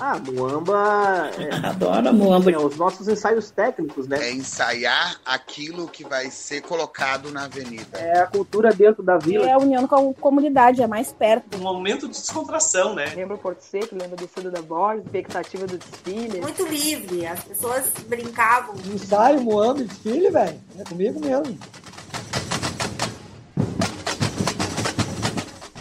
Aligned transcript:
Ah, 0.00 0.18
Muamba. 0.18 1.30
É, 1.38 1.54
Adoro 1.66 2.12
Muamba. 2.12 2.50
É, 2.50 2.58
os 2.58 2.76
nossos 2.76 3.06
ensaios 3.06 3.50
técnicos, 3.50 4.08
né? 4.08 4.18
É 4.20 4.32
ensaiar 4.32 5.20
aquilo 5.24 5.86
que 5.86 6.04
vai 6.04 6.30
ser 6.30 6.62
colocado 6.62 7.30
na 7.30 7.44
avenida. 7.44 7.98
É 7.98 8.18
a 8.18 8.26
cultura 8.26 8.72
dentro 8.72 9.02
da 9.02 9.18
vila. 9.18 9.46
É 9.46 9.52
a 9.52 9.58
união 9.58 9.86
com 9.86 10.10
a 10.10 10.14
comunidade, 10.14 10.82
é 10.82 10.86
mais 10.86 11.12
perto. 11.12 11.56
Um 11.56 11.62
momento 11.62 12.08
de 12.08 12.14
descontração, 12.14 12.94
né? 12.94 13.12
Lembra 13.14 13.36
o 13.36 13.38
Porto 13.38 13.60
Seco, 13.60 13.94
lembra 13.94 14.16
do 14.16 14.26
Fundo 14.26 14.50
da 14.50 14.60
Borges, 14.60 15.04
expectativa 15.04 15.66
do 15.66 15.78
desfile. 15.78 16.40
Muito 16.40 16.66
livre, 16.66 17.26
as 17.26 17.44
pessoas 17.44 17.90
brincavam. 18.08 18.74
Ensaio, 18.92 19.40
Muamba, 19.40 19.84
desfile, 19.84 20.30
velho. 20.30 20.60
É 20.78 20.84
comigo 20.84 21.20
mesmo. 21.20 21.56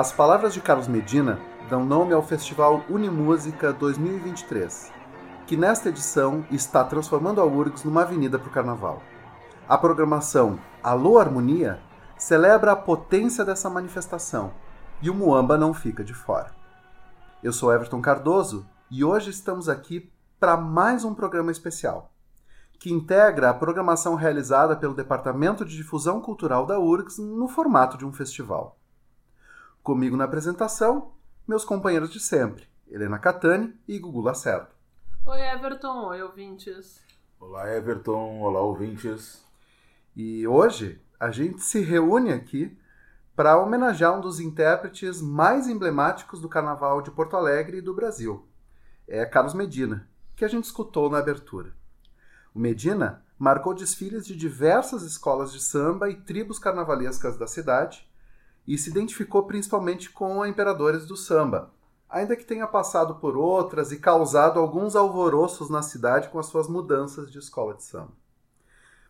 As 0.00 0.10
palavras 0.10 0.54
de 0.54 0.62
Carlos 0.62 0.88
Medina 0.88 1.38
dão 1.68 1.84
nome 1.84 2.14
ao 2.14 2.22
Festival 2.22 2.82
Unimúsica 2.88 3.70
2023, 3.70 4.90
que 5.46 5.58
nesta 5.58 5.90
edição 5.90 6.42
está 6.50 6.82
transformando 6.82 7.38
a 7.38 7.44
URGS 7.44 7.84
numa 7.84 8.00
avenida 8.00 8.38
para 8.38 8.48
o 8.48 8.50
carnaval. 8.50 9.02
A 9.68 9.76
programação 9.76 10.58
Alô 10.82 11.18
Harmonia 11.18 11.82
celebra 12.16 12.72
a 12.72 12.76
potência 12.76 13.44
dessa 13.44 13.68
manifestação 13.68 14.54
e 15.02 15.10
o 15.10 15.14
Muamba 15.14 15.58
não 15.58 15.74
fica 15.74 16.02
de 16.02 16.14
fora. 16.14 16.50
Eu 17.42 17.52
sou 17.52 17.70
Everton 17.70 18.00
Cardoso 18.00 18.66
e 18.90 19.04
hoje 19.04 19.28
estamos 19.28 19.68
aqui 19.68 20.10
para 20.40 20.56
mais 20.56 21.04
um 21.04 21.12
programa 21.12 21.52
especial, 21.52 22.10
que 22.78 22.90
integra 22.90 23.50
a 23.50 23.54
programação 23.54 24.14
realizada 24.14 24.74
pelo 24.74 24.94
Departamento 24.94 25.62
de 25.62 25.76
Difusão 25.76 26.22
Cultural 26.22 26.64
da 26.64 26.78
URGS 26.78 27.18
no 27.18 27.46
formato 27.46 27.98
de 27.98 28.06
um 28.06 28.12
festival. 28.14 28.79
Comigo 29.82 30.14
na 30.14 30.24
apresentação, 30.24 31.12
meus 31.48 31.64
companheiros 31.64 32.10
de 32.10 32.20
sempre, 32.20 32.68
Helena 32.86 33.18
Catani 33.18 33.74
e 33.88 33.98
Gugu 33.98 34.20
Lacerda. 34.20 34.68
Oi, 35.24 35.40
Everton. 35.40 36.08
Oi, 36.08 36.22
ouvintes. 36.22 37.00
Olá, 37.40 37.66
Everton. 37.74 38.40
Olá, 38.42 38.60
ouvintes. 38.60 39.42
E 40.14 40.46
hoje 40.46 41.00
a 41.18 41.30
gente 41.30 41.62
se 41.62 41.80
reúne 41.80 42.30
aqui 42.30 42.76
para 43.34 43.56
homenagear 43.56 44.18
um 44.18 44.20
dos 44.20 44.38
intérpretes 44.38 45.22
mais 45.22 45.66
emblemáticos 45.66 46.42
do 46.42 46.48
Carnaval 46.48 47.00
de 47.00 47.10
Porto 47.10 47.34
Alegre 47.34 47.78
e 47.78 47.82
do 47.82 47.94
Brasil. 47.94 48.46
É 49.08 49.24
Carlos 49.24 49.54
Medina, 49.54 50.06
que 50.36 50.44
a 50.44 50.48
gente 50.48 50.64
escutou 50.64 51.08
na 51.08 51.16
abertura. 51.16 51.72
O 52.54 52.58
Medina 52.58 53.24
marcou 53.38 53.72
desfiles 53.72 54.26
de 54.26 54.36
diversas 54.36 55.02
escolas 55.02 55.50
de 55.50 55.60
samba 55.62 56.10
e 56.10 56.16
tribos 56.16 56.58
carnavalescas 56.58 57.38
da 57.38 57.46
cidade 57.46 58.09
e 58.66 58.76
se 58.78 58.90
identificou 58.90 59.44
principalmente 59.44 60.10
com 60.10 60.42
a 60.42 60.48
Imperadores 60.48 61.06
do 61.06 61.16
Samba, 61.16 61.70
ainda 62.08 62.36
que 62.36 62.44
tenha 62.44 62.66
passado 62.66 63.14
por 63.16 63.36
outras 63.36 63.92
e 63.92 63.98
causado 63.98 64.58
alguns 64.58 64.96
alvoroços 64.96 65.70
na 65.70 65.82
cidade 65.82 66.28
com 66.28 66.38
as 66.38 66.46
suas 66.46 66.68
mudanças 66.68 67.30
de 67.30 67.38
escola 67.38 67.74
de 67.74 67.84
samba. 67.84 68.12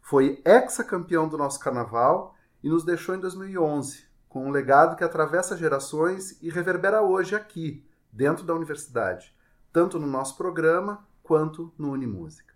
Foi 0.03 0.43
ex-campeão 0.44 1.28
do 1.28 1.39
nosso 1.39 1.59
carnaval 1.59 2.34
e 2.62 2.69
nos 2.69 2.84
deixou 2.84 3.15
em 3.15 3.21
2011, 3.21 4.05
com 4.28 4.47
um 4.47 4.50
legado 4.50 4.97
que 4.97 5.05
atravessa 5.05 5.56
gerações 5.56 6.41
e 6.43 6.50
reverbera 6.50 7.03
hoje 7.03 7.34
aqui, 7.34 7.84
dentro 8.12 8.44
da 8.44 8.55
universidade, 8.55 9.34
tanto 9.72 9.99
no 9.99 10.06
nosso 10.06 10.37
programa 10.37 11.06
quanto 11.22 11.72
no 11.78 11.93
Unimúsica. 11.93 12.55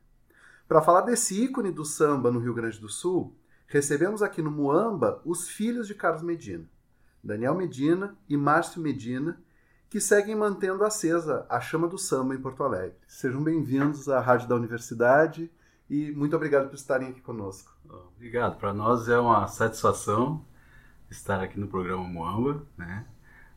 Para 0.66 0.82
falar 0.82 1.02
desse 1.02 1.42
ícone 1.42 1.70
do 1.70 1.84
samba 1.84 2.30
no 2.30 2.40
Rio 2.40 2.54
Grande 2.54 2.80
do 2.80 2.88
Sul, 2.88 3.36
recebemos 3.66 4.22
aqui 4.22 4.42
no 4.42 4.50
Muamba 4.50 5.22
os 5.24 5.48
filhos 5.48 5.86
de 5.86 5.94
Carlos 5.94 6.22
Medina. 6.22 6.68
Daniel 7.24 7.54
Medina 7.54 8.14
e 8.28 8.36
Márcio 8.36 8.82
Medina, 8.82 9.40
que 9.88 9.98
seguem 9.98 10.36
mantendo 10.36 10.84
acesa 10.84 11.46
a 11.48 11.58
chama 11.58 11.88
do 11.88 11.96
samba 11.96 12.34
em 12.34 12.38
Porto 12.38 12.62
Alegre. 12.62 12.98
Sejam 13.08 13.42
bem-vindos 13.42 14.10
à 14.10 14.20
Rádio 14.20 14.46
da 14.46 14.54
Universidade 14.54 15.50
e 15.88 16.12
muito 16.12 16.36
obrigado 16.36 16.68
por 16.68 16.74
estarem 16.74 17.08
aqui 17.08 17.22
conosco. 17.22 17.74
Obrigado. 18.14 18.58
Para 18.58 18.74
nós 18.74 19.08
é 19.08 19.18
uma 19.18 19.46
satisfação 19.46 20.44
estar 21.10 21.40
aqui 21.40 21.58
no 21.58 21.66
programa 21.66 22.04
Moamba, 22.04 22.62
né? 22.76 23.06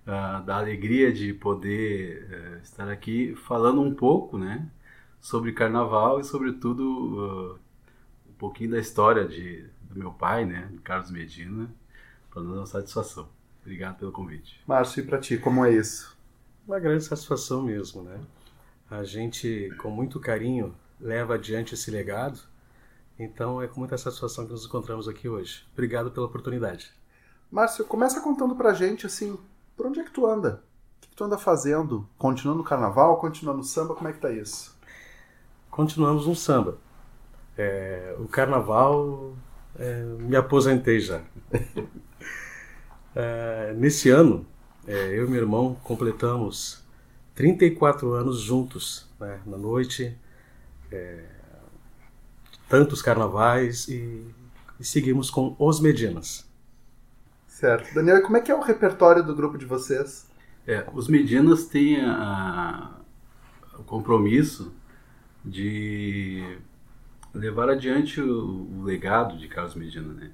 Uh, 0.03 0.41
da 0.45 0.55
alegria 0.55 1.11
de 1.11 1.33
poder 1.33 2.25
uh, 2.31 2.63
estar 2.63 2.87
aqui 2.87 3.35
falando 3.35 3.81
um 3.81 3.93
pouco, 3.93 4.37
né, 4.37 4.65
sobre 5.19 5.51
Carnaval 5.51 6.21
e, 6.21 6.23
sobretudo, 6.23 6.83
uh, 6.83 7.59
um 8.29 8.33
pouquinho 8.37 8.71
da 8.71 8.79
história 8.79 9.27
de, 9.27 9.69
do 9.81 9.99
meu 9.99 10.13
pai, 10.13 10.45
né, 10.45 10.71
Carlos 10.85 11.11
Medina. 11.11 11.69
Para 12.29 12.41
nós 12.41 12.55
é 12.55 12.59
uma 12.59 12.65
satisfação. 12.65 13.36
Obrigado 13.67 13.97
pelo 13.97 14.13
convite. 14.13 14.61
Márcio, 14.65 15.03
e 15.03 15.05
para 15.05 15.19
ti, 15.19 15.37
como 15.37 15.65
é 15.65 15.73
isso? 15.73 16.17
Uma 16.65 16.79
grande 16.79 17.03
satisfação 17.03 17.61
mesmo, 17.61 18.01
né? 18.01 18.17
A 18.89 19.03
gente, 19.03 19.69
com 19.81 19.89
muito 19.89 20.21
carinho, 20.21 20.73
leva 20.97 21.33
adiante 21.33 21.73
esse 21.73 21.91
legado. 21.91 22.39
Então 23.19 23.61
é 23.61 23.67
com 23.67 23.81
muita 23.81 23.97
satisfação 23.97 24.45
que 24.45 24.53
nos 24.53 24.65
encontramos 24.65 25.09
aqui 25.09 25.27
hoje. 25.27 25.65
Obrigado 25.73 26.09
pela 26.11 26.27
oportunidade. 26.27 26.93
Márcio, 27.51 27.83
começa 27.83 28.21
contando 28.21 28.55
pra 28.55 28.73
gente, 28.73 29.05
assim, 29.05 29.37
por 29.75 29.85
onde 29.85 29.99
é 29.99 30.03
que 30.05 30.11
tu 30.11 30.25
anda? 30.25 30.63
O 30.99 31.01
que, 31.01 31.13
tu 31.13 31.25
anda 31.25 31.37
fazendo? 31.37 32.07
Continuando 32.17 32.59
no 32.59 32.63
carnaval, 32.63 33.19
continuando 33.19 33.57
no 33.57 33.65
samba, 33.65 33.95
como 33.95 34.07
é 34.07 34.13
que 34.13 34.19
tá 34.21 34.31
isso? 34.31 34.79
Continuamos 35.69 36.25
no 36.25 36.37
samba. 36.37 36.77
É, 37.57 38.15
o 38.17 38.29
carnaval, 38.29 39.35
é, 39.77 40.03
me 40.03 40.37
aposentei 40.37 41.01
já. 41.01 41.21
Uh, 43.17 43.73
nesse 43.75 44.11
ano, 44.11 44.45
é, 44.85 45.17
eu 45.17 45.25
e 45.25 45.29
meu 45.29 45.41
irmão 45.41 45.75
completamos 45.83 46.83
34 47.33 48.13
anos 48.13 48.39
juntos, 48.39 49.09
né, 49.19 49.39
na 49.43 49.57
noite, 49.57 50.15
é, 50.91 51.25
tantos 52.69 53.01
carnavais 53.01 53.87
e, 53.87 54.23
e, 54.79 54.85
seguimos 54.85 55.31
com 55.31 55.55
os 55.57 55.79
Medinas. 55.79 56.47
Certo. 57.47 57.91
Daniel, 57.95 58.21
como 58.21 58.37
é 58.37 58.41
que 58.41 58.51
é 58.51 58.55
o 58.55 58.61
repertório 58.61 59.23
do 59.23 59.35
grupo 59.35 59.57
de 59.57 59.65
vocês? 59.65 60.27
É, 60.67 60.85
os 60.93 61.07
Medinas 61.07 61.65
têm 61.65 61.99
a, 61.99 62.93
a, 63.73 63.79
o 63.79 63.83
compromisso 63.83 64.71
de 65.43 66.59
levar 67.33 67.67
adiante 67.67 68.21
o, 68.21 68.67
o 68.77 68.83
legado 68.83 69.39
de 69.39 69.47
Carlos 69.47 69.73
Medina, 69.73 70.13
né? 70.13 70.31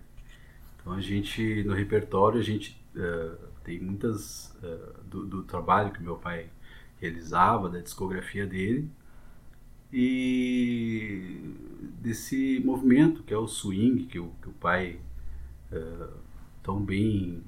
Então 0.84 0.94
a 0.94 1.00
gente, 1.00 1.64
no 1.64 1.74
repertório, 1.74 2.40
a 2.40 2.44
gente 2.44 2.78
uh, 2.94 3.38
tem 3.64 3.80
muitas 3.80 4.54
uh, 4.62 5.02
do, 5.06 5.26
do, 5.26 5.44
trabalho 5.44 5.94
que 5.94 6.04
meu 6.04 6.18
pai 6.18 6.50
realizava, 7.00 7.70
da 7.70 7.80
discografia 7.80 8.46
dele, 8.46 8.90
e 9.92 11.42
desse 12.02 12.62
movimento 12.66 13.24
que 13.24 13.34
é 13.34 13.38
o 13.38 13.48
swing, 13.48 14.06
que 14.08 14.20
o, 14.20 14.34
que 14.42 14.50
o 14.50 14.54
pai 14.54 15.00
uh, 15.72 16.14
tão 16.62 16.82
bem 16.82 17.42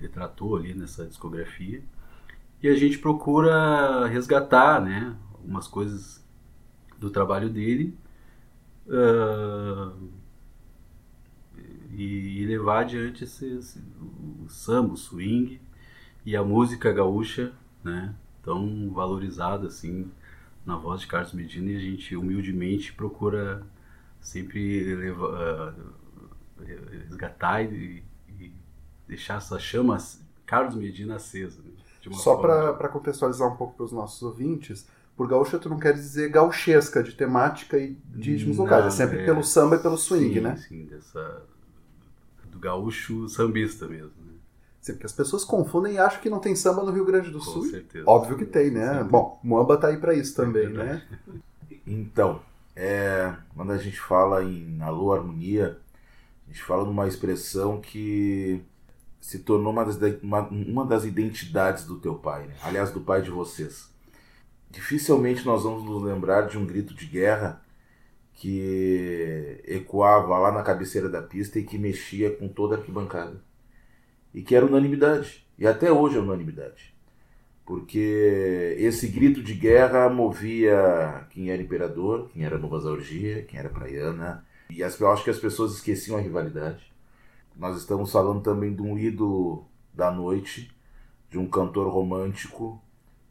retratou 0.00 0.56
ali 0.56 0.72
nessa 0.72 1.06
discografia. 1.06 1.82
E 2.62 2.68
a 2.68 2.74
gente 2.74 2.98
procura 2.98 4.06
resgatar 4.06 4.80
né, 4.80 5.14
algumas 5.34 5.68
coisas 5.68 6.24
do 6.98 7.10
trabalho 7.10 7.50
dele. 7.50 7.94
Uh, 8.86 10.19
e, 11.92 12.44
levar 12.46 12.80
adiante 12.80 13.24
esse, 13.24 13.46
esse, 13.46 13.78
o 14.44 14.48
samba, 14.48 14.94
o 14.94 14.96
swing 14.96 15.60
e 16.24 16.36
a 16.36 16.42
música 16.42 16.92
gaúcha, 16.92 17.52
né, 17.82 18.14
tão 18.42 18.90
valorizada 18.90 19.66
assim 19.66 20.10
na 20.64 20.76
voz 20.76 21.00
de 21.00 21.06
Carlos 21.06 21.32
Medina 21.32 21.70
e 21.70 21.76
a 21.76 21.80
gente 21.80 22.14
humildemente 22.14 22.92
procura 22.92 23.62
sempre 24.20 24.94
levar, 24.94 25.72
uh, 25.72 25.74
resgatar 27.08 27.62
e, 27.62 28.04
e, 28.38 28.52
deixar 29.08 29.38
essa 29.38 29.58
chama 29.58 29.96
Carlos 30.46 30.74
Medina 30.74 31.16
acesa. 31.16 31.60
Né, 31.62 31.70
Só 32.12 32.36
para 32.36 32.88
contextualizar 32.88 33.52
um 33.52 33.56
pouco 33.56 33.74
para 33.74 33.84
os 33.84 33.92
nossos 33.92 34.22
ouvintes, 34.22 34.86
por 35.16 35.28
gaúcha 35.28 35.58
tu 35.58 35.68
não 35.68 35.78
quer 35.78 35.92
dizer 35.92 36.30
gauchesca 36.30 37.02
de 37.02 37.12
temática 37.12 37.78
e 37.78 37.96
de 38.06 38.32
ritmos 38.32 38.58
locais, 38.58 38.86
é 38.86 38.90
sempre 38.90 39.18
é, 39.18 39.24
pelo 39.24 39.42
samba 39.42 39.76
e 39.76 39.78
pelo 39.78 39.96
swing, 39.96 40.34
sim, 40.34 40.40
né? 40.40 40.56
Sim, 40.56 40.84
dessa, 40.86 41.42
gaúcho 42.60 43.28
sambista 43.28 43.86
mesmo. 43.86 44.12
Né? 44.24 44.32
Sim, 44.80 44.92
porque 44.92 45.06
as 45.06 45.12
pessoas 45.12 45.44
confundem 45.44 45.94
e 45.94 45.98
acham 45.98 46.20
que 46.20 46.30
não 46.30 46.38
tem 46.38 46.54
samba 46.54 46.82
no 46.82 46.90
Rio 46.90 47.04
Grande 47.04 47.30
do 47.30 47.38
Com 47.38 47.44
Sul. 47.44 47.64
certeza. 47.64 48.04
Óbvio 48.08 48.36
que 48.38 48.46
tem, 48.46 48.70
né? 48.70 48.86
certeza. 48.86 49.04
Bom, 49.04 49.40
Moamba 49.42 49.76
tá 49.76 49.88
aí 49.88 49.98
pra 49.98 50.14
isso 50.14 50.34
também, 50.34 50.68
né? 50.68 51.02
Então, 51.86 52.40
é, 52.74 53.34
quando 53.54 53.72
a 53.72 53.78
gente 53.78 54.00
fala 54.00 54.42
em 54.44 54.80
alô 54.80 55.12
harmonia, 55.12 55.78
a 56.46 56.52
gente 56.52 56.62
fala 56.62 56.84
numa 56.84 57.06
expressão 57.06 57.80
que 57.80 58.62
se 59.20 59.40
tornou 59.40 59.72
uma 59.72 59.84
das, 59.84 59.98
uma, 60.22 60.40
uma 60.48 60.86
das 60.86 61.04
identidades 61.04 61.84
do 61.84 61.98
teu 61.98 62.14
pai, 62.14 62.46
né? 62.46 62.54
aliás, 62.62 62.90
do 62.90 63.00
pai 63.00 63.20
de 63.22 63.30
vocês. 63.30 63.90
Dificilmente 64.70 65.44
nós 65.44 65.64
vamos 65.64 65.84
nos 65.84 66.02
lembrar 66.02 66.42
de 66.42 66.56
um 66.56 66.64
grito 66.64 66.94
de 66.94 67.04
guerra 67.06 67.60
que 68.40 69.60
ecoava 69.66 70.38
lá 70.38 70.50
na 70.50 70.62
cabeceira 70.62 71.10
da 71.10 71.20
pista 71.20 71.58
e 71.58 71.62
que 71.62 71.76
mexia 71.76 72.34
com 72.34 72.48
toda 72.48 72.74
a 72.74 72.78
arquibancada. 72.78 73.38
E 74.32 74.40
que 74.40 74.54
era 74.54 74.64
unanimidade. 74.64 75.46
E 75.58 75.66
até 75.66 75.92
hoje 75.92 76.16
é 76.16 76.20
unanimidade. 76.20 76.94
Porque 77.66 78.76
esse 78.78 79.08
grito 79.08 79.42
de 79.42 79.52
guerra 79.52 80.08
movia 80.08 81.26
quem 81.28 81.50
era 81.50 81.60
imperador, 81.60 82.30
quem 82.32 82.42
era 82.42 82.56
Nova 82.56 82.80
Zaurgia, 82.80 83.42
quem 83.42 83.60
era 83.60 83.68
praiana. 83.68 84.42
E 84.70 84.82
as, 84.82 84.98
eu 84.98 85.12
acho 85.12 85.22
que 85.22 85.30
as 85.30 85.38
pessoas 85.38 85.74
esqueciam 85.74 86.16
a 86.16 86.20
rivalidade. 86.22 86.90
Nós 87.54 87.76
estamos 87.76 88.10
falando 88.10 88.40
também 88.40 88.74
de 88.74 88.80
um 88.80 88.98
ídolo 88.98 89.66
da 89.92 90.10
noite, 90.10 90.74
de 91.28 91.36
um 91.36 91.46
cantor 91.46 91.92
romântico 91.92 92.82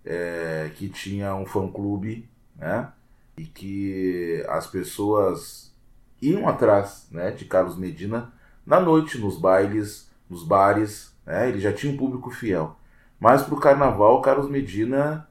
é, 0.05 0.69
que 0.75 0.87
tinha 0.87 1.33
um 1.33 1.47
fã-clube, 1.47 2.29
né? 2.55 2.93
E 3.39 3.45
que 3.45 4.43
as 4.49 4.67
pessoas 4.67 5.73
iam 6.21 6.45
atrás 6.45 7.07
né, 7.09 7.31
de 7.31 7.45
Carlos 7.45 7.77
Medina 7.77 8.33
na 8.65 8.81
noite, 8.81 9.17
nos 9.17 9.39
bailes, 9.39 10.11
nos 10.29 10.43
bares. 10.43 11.15
Né? 11.25 11.47
Ele 11.47 11.61
já 11.61 11.71
tinha 11.71 11.93
um 11.93 11.95
público 11.95 12.29
fiel. 12.29 12.75
Mas 13.17 13.41
para 13.41 13.55
o 13.55 13.59
carnaval, 13.59 14.21
Carlos 14.21 14.49
Medina 14.49 15.25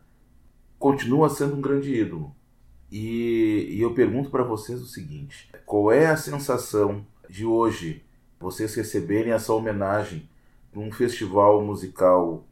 continua 0.79 1.29
sendo 1.29 1.57
um 1.57 1.61
grande 1.61 1.95
ídolo. 1.95 2.35
E, 2.91 3.69
e 3.73 3.83
eu 3.83 3.93
pergunto 3.93 4.31
para 4.31 4.43
vocês 4.43 4.81
o 4.81 4.87
seguinte: 4.87 5.51
qual 5.67 5.93
é 5.93 6.07
a 6.07 6.17
sensação 6.17 7.05
de 7.29 7.45
hoje 7.45 8.03
vocês 8.41 8.75
receberem 8.75 9.33
essa 9.33 9.53
homenagem 9.53 10.27
num 10.73 10.91
festival 10.91 11.63
musical 11.63 12.43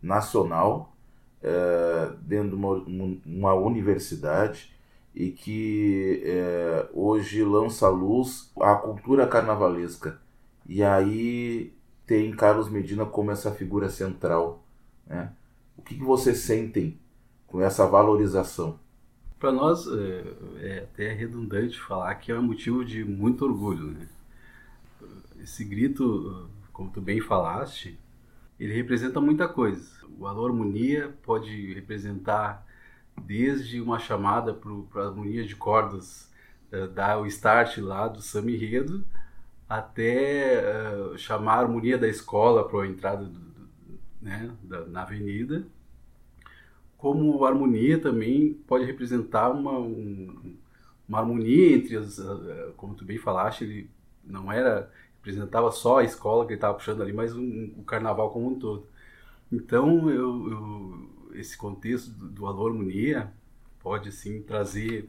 nacional, 0.00 0.94
é, 1.42 2.12
dentro 2.20 2.50
de 2.50 2.54
uma, 2.54 3.20
uma 3.26 3.54
universidade, 3.54 4.73
e 5.14 5.30
que 5.30 6.22
é, 6.24 6.88
hoje 6.92 7.44
lança 7.44 7.86
à 7.86 7.90
luz 7.90 8.50
a 8.60 8.74
cultura 8.74 9.26
carnavalesca. 9.26 10.20
E 10.66 10.82
aí 10.82 11.72
tem 12.06 12.32
Carlos 12.32 12.68
Medina 12.68 13.06
como 13.06 13.30
essa 13.30 13.52
figura 13.52 13.88
central. 13.88 14.64
Né? 15.06 15.30
O 15.76 15.82
que, 15.82 15.94
que 15.94 16.02
vocês 16.02 16.38
sentem 16.38 16.98
com 17.46 17.60
essa 17.60 17.86
valorização? 17.86 18.78
Para 19.38 19.52
nós 19.52 19.86
é, 19.86 20.24
é 20.60 20.78
até 20.78 21.12
redundante 21.12 21.80
falar 21.80 22.14
que 22.16 22.32
é 22.32 22.38
um 22.38 22.42
motivo 22.42 22.84
de 22.84 23.04
muito 23.04 23.44
orgulho. 23.44 23.88
Né? 23.88 24.08
Esse 25.40 25.64
grito, 25.64 26.48
como 26.72 26.90
tu 26.90 27.00
bem 27.00 27.20
falaste, 27.20 27.98
ele 28.58 28.74
representa 28.74 29.20
muita 29.20 29.46
coisa. 29.46 29.88
O 30.18 30.26
Alô 30.26 30.46
Harmonia 30.46 31.14
pode 31.22 31.72
representar 31.74 32.66
desde 33.20 33.80
uma 33.80 33.98
chamada 33.98 34.54
para 34.54 35.02
a 35.02 35.06
harmonia 35.06 35.44
de 35.44 35.56
cordas, 35.56 36.30
uh, 36.72 36.88
dar 36.88 37.20
o 37.20 37.26
start 37.26 37.78
lá 37.78 38.08
do 38.08 38.20
samba 38.20 38.50
enredo, 38.50 39.04
até 39.68 40.62
uh, 40.62 41.18
chamar 41.18 41.54
a 41.54 41.60
harmonia 41.60 41.98
da 41.98 42.08
escola 42.08 42.68
para 42.68 42.82
a 42.82 42.86
entrada 42.86 43.24
do, 43.24 43.38
do, 43.38 43.68
né, 44.20 44.50
da, 44.62 44.84
na 44.86 45.02
avenida. 45.02 45.66
Como 46.98 47.44
a 47.44 47.48
harmonia 47.48 47.98
também 48.00 48.54
pode 48.66 48.84
representar 48.84 49.50
uma, 49.50 49.78
um, 49.78 50.56
uma 51.08 51.18
harmonia 51.18 51.76
entre 51.76 51.96
as, 51.96 52.18
uh, 52.18 52.72
como 52.76 52.94
tu 52.94 53.04
bem 53.04 53.18
falaste, 53.18 53.64
ele 53.64 53.90
não 54.24 54.50
era 54.50 54.90
representava 55.24 55.72
só 55.72 55.98
a 55.98 56.04
escola 56.04 56.44
que 56.44 56.52
ele 56.52 56.58
estava 56.58 56.74
puxando 56.74 57.02
ali, 57.02 57.12
mas 57.12 57.34
um, 57.34 57.72
o 57.78 57.82
carnaval 57.84 58.30
como 58.30 58.50
um 58.50 58.58
todo. 58.58 58.86
Então, 59.50 60.10
eu, 60.10 60.50
eu 60.50 61.08
esse 61.34 61.56
contexto 61.56 62.10
do, 62.10 62.28
do 62.28 62.46
harmonia 62.46 63.32
pode 63.80 64.10
sim 64.12 64.42
trazer 64.42 65.08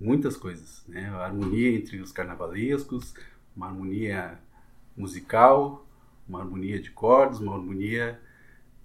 muitas 0.00 0.36
coisas, 0.36 0.84
né? 0.88 1.08
A 1.10 1.26
harmonia 1.26 1.76
entre 1.76 2.00
os 2.00 2.12
carnavalescos, 2.12 3.14
uma 3.56 3.66
harmonia 3.66 4.38
musical, 4.96 5.86
uma 6.28 6.40
harmonia 6.40 6.80
de 6.80 6.90
cordas, 6.90 7.40
uma 7.40 7.54
harmonia 7.54 8.20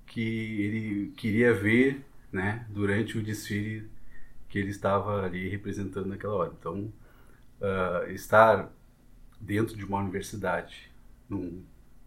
que 0.05 0.61
ele 0.61 1.11
queria 1.17 1.53
ver, 1.53 2.05
né? 2.31 2.65
Durante 2.69 3.17
o 3.17 3.23
desfile 3.23 3.89
que 4.49 4.59
ele 4.59 4.69
estava 4.69 5.23
ali 5.25 5.47
representando 5.47 6.07
naquela 6.07 6.35
hora. 6.35 6.53
Então, 6.59 6.91
uh, 7.61 8.11
estar 8.11 8.71
dentro 9.39 9.75
de 9.75 9.85
uma 9.85 9.99
universidade 9.99 10.91
num 11.29 11.63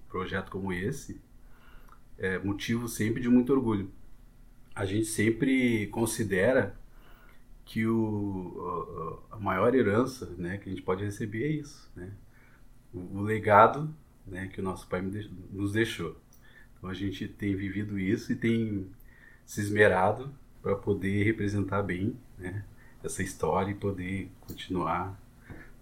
projeto 0.08 0.50
como 0.50 0.72
esse 0.72 1.20
é 2.18 2.38
motivo 2.38 2.86
sempre 2.88 3.20
de 3.20 3.28
muito 3.28 3.52
orgulho 3.52 3.90
a 4.74 4.84
gente 4.84 5.06
sempre 5.06 5.86
considera 5.88 6.74
que 7.64 7.86
o, 7.86 9.22
a 9.30 9.38
maior 9.38 9.74
herança 9.74 10.26
né, 10.36 10.58
que 10.58 10.68
a 10.68 10.72
gente 10.72 10.82
pode 10.82 11.04
receber 11.04 11.44
é 11.44 11.48
isso, 11.48 11.90
né? 11.96 12.12
o, 12.92 13.18
o 13.18 13.22
legado 13.22 13.94
né, 14.26 14.48
que 14.48 14.60
o 14.60 14.64
nosso 14.64 14.86
pai 14.86 15.02
nos 15.50 15.72
deixou. 15.72 16.16
Então 16.76 16.90
a 16.90 16.94
gente 16.94 17.26
tem 17.28 17.54
vivido 17.54 17.98
isso 17.98 18.32
e 18.32 18.36
tem 18.36 18.90
se 19.46 19.60
esmerado 19.60 20.34
para 20.62 20.76
poder 20.76 21.24
representar 21.24 21.82
bem 21.82 22.16
né, 22.38 22.64
essa 23.02 23.22
história 23.22 23.70
e 23.70 23.74
poder 23.74 24.30
continuar 24.40 25.18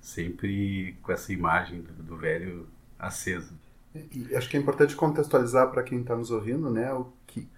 sempre 0.00 0.96
com 1.02 1.12
essa 1.12 1.32
imagem 1.32 1.80
do, 1.82 1.92
do 2.02 2.16
velho 2.16 2.68
acesa. 2.98 3.54
E 3.94 4.34
acho 4.34 4.48
que 4.48 4.56
é 4.56 4.60
importante 4.60 4.96
contextualizar 4.96 5.70
para 5.70 5.82
quem 5.82 6.00
está 6.00 6.16
nos 6.16 6.30
ouvindo, 6.30 6.70
né, 6.70 6.92
o 6.92 7.12
que 7.26 7.48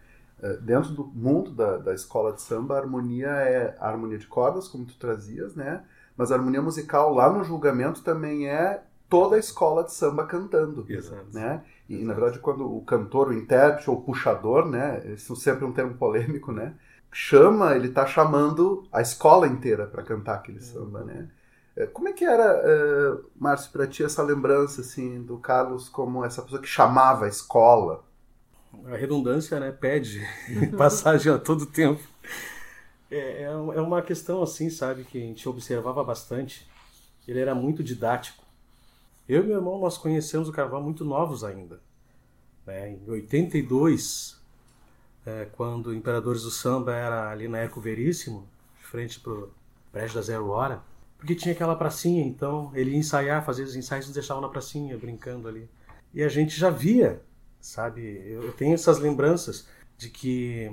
dentro 0.63 0.93
do 0.93 1.05
mundo 1.05 1.51
da, 1.51 1.79
da 1.79 1.95
escola 1.95 2.33
de 2.33 2.43
samba, 2.43 2.75
a 2.75 2.79
harmonia 2.79 3.29
é 3.29 3.77
a 3.81 3.89
harmonia 3.89 4.19
de 4.19 4.27
cordas, 4.27 4.69
como 4.69 4.85
tu 4.85 4.97
trazias, 4.99 5.55
né? 5.55 5.85
Mas 6.17 6.31
a 6.31 6.37
harmonia 6.37 6.63
musical 6.63 7.13
lá 7.13 7.33
no 7.33 7.43
julgamento 7.45 8.03
também 8.03 8.49
é 8.49 8.83
toda 9.09 9.37
a 9.37 9.39
escola 9.39 9.85
de 9.85 9.93
samba 9.93 10.27
cantando, 10.27 10.85
Exato. 10.89 11.27
né? 11.33 11.63
E 11.89 11.95
Exato. 11.95 12.07
na 12.09 12.15
verdade 12.15 12.39
quando 12.41 12.77
o 12.77 12.83
cantor, 12.83 13.29
o 13.29 13.33
intérprete 13.33 13.89
ou 13.89 13.97
o 13.97 14.03
puxador, 14.03 14.67
né? 14.67 15.03
Isso 15.15 15.33
é 15.33 15.37
sempre 15.37 15.65
um 15.65 15.73
termo 15.73 15.95
polêmico, 15.95 16.53
né? 16.53 16.75
Chama, 17.13 17.75
ele 17.75 17.91
tá 17.91 18.07
chamando 18.07 18.85
a 18.93 19.01
escola 19.01 19.47
inteira 19.47 19.87
para 19.87 20.03
cantar 20.03 20.35
aquele 20.35 20.61
samba, 20.61 21.05
né? 21.05 21.29
Como 21.93 22.09
é 22.09 22.13
que 22.13 22.25
era, 22.25 22.63
uh, 22.63 23.25
Márcio, 23.37 23.73
para 23.73 23.87
ti 23.87 24.05
essa 24.05 24.23
lembrança 24.23 24.81
assim 24.81 25.23
do 25.23 25.39
Carlos 25.39 25.89
como 25.89 26.25
essa 26.25 26.41
pessoa 26.43 26.61
que 26.61 26.69
chamava 26.69 27.25
a 27.25 27.29
escola? 27.29 28.05
A 28.87 28.97
redundância 28.97 29.59
né, 29.61 29.71
pede 29.73 30.21
passagem 30.77 31.33
a 31.33 31.39
todo 31.39 31.67
tempo. 31.67 32.03
É, 33.11 33.43
é 33.43 33.81
uma 33.81 34.03
questão 34.03 34.43
assim, 34.43 34.71
sabe, 34.71 35.05
que 35.05 35.19
a 35.19 35.21
gente 35.21 35.49
observava 35.49 36.03
bastante. 36.03 36.67
Ele 37.27 37.41
era 37.41 37.55
muito 37.55 37.83
didático. 37.83 38.43
Eu 39.29 39.43
e 39.43 39.47
meu 39.47 39.57
irmão, 39.57 39.79
nós 39.81 39.97
conhecemos 39.97 40.49
o 40.49 40.53
carnaval 40.53 40.83
muito 40.83 41.05
novos 41.05 41.45
ainda. 41.45 41.81
Né? 42.67 42.91
Em 42.91 43.11
82, 43.11 44.39
é, 45.25 45.47
quando 45.53 45.95
Imperadores 45.95 46.43
do 46.43 46.51
Samba 46.51 46.95
era 46.95 47.31
ali 47.31 47.49
na 47.49 47.59
Eco 47.59 47.81
Veríssimo, 47.81 48.47
de 48.79 48.87
frente 48.87 49.21
pro 49.21 49.53
prédio 49.91 50.17
da 50.17 50.23
Zero 50.23 50.49
Hora, 50.49 50.83
porque 51.17 51.35
tinha 51.35 51.55
aquela 51.55 51.75
pracinha, 51.75 52.23
então 52.23 52.71
ele 52.75 52.91
ia 52.91 52.99
ensaiar, 52.99 53.45
fazer 53.45 53.63
os 53.63 53.75
ensaios, 53.75 54.07
nos 54.07 54.15
deixava 54.15 54.41
na 54.41 54.49
pracinha, 54.49 54.99
brincando 54.99 55.49
ali. 55.49 55.69
E 56.13 56.23
a 56.23 56.29
gente 56.29 56.59
já 56.59 56.69
via 56.69 57.23
sabe? 57.65 58.23
Eu 58.27 58.53
tenho 58.53 58.75
essas 58.75 58.99
lembranças 58.99 59.67
de 59.97 60.11
que 60.11 60.71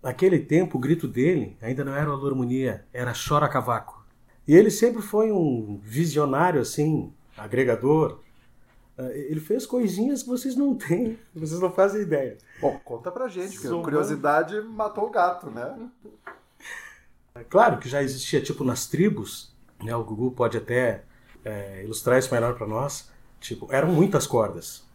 naquele 0.00 0.38
tempo 0.38 0.78
o 0.78 0.80
grito 0.80 1.08
dele 1.08 1.56
ainda 1.60 1.84
não 1.84 1.94
era 1.94 2.10
Alô 2.10 2.28
Harmonia, 2.28 2.86
era 2.92 3.12
Chora 3.12 3.48
Cavaco. 3.48 4.06
E 4.46 4.54
ele 4.54 4.70
sempre 4.70 5.02
foi 5.02 5.32
um 5.32 5.80
visionário 5.82 6.60
assim, 6.60 7.12
agregador. 7.36 8.20
Ele 8.96 9.40
fez 9.40 9.66
coisinhas 9.66 10.22
que 10.22 10.28
vocês 10.28 10.56
não 10.56 10.74
têm, 10.74 11.18
vocês 11.34 11.60
não 11.60 11.72
fazem 11.72 12.02
ideia. 12.02 12.38
Bom, 12.60 12.80
conta 12.84 13.10
pra 13.10 13.28
gente, 13.28 13.58
porque 13.58 13.68
a 13.68 13.82
curiosidade 13.82 14.60
matou 14.60 15.06
o 15.06 15.10
gato, 15.10 15.50
né? 15.50 15.90
Claro 17.48 17.78
que 17.78 17.88
já 17.88 18.02
existia, 18.02 18.40
tipo, 18.40 18.64
nas 18.64 18.86
tribos, 18.86 19.54
né? 19.82 19.94
O 19.94 20.04
Gugu 20.04 20.30
pode 20.30 20.56
até 20.56 21.04
é, 21.44 21.82
ilustrar 21.84 22.18
isso 22.18 22.32
melhor 22.32 22.54
para 22.56 22.66
nós. 22.66 23.10
Tipo, 23.40 23.68
eram 23.70 23.88
muitas 23.92 24.26
cordas. 24.26 24.87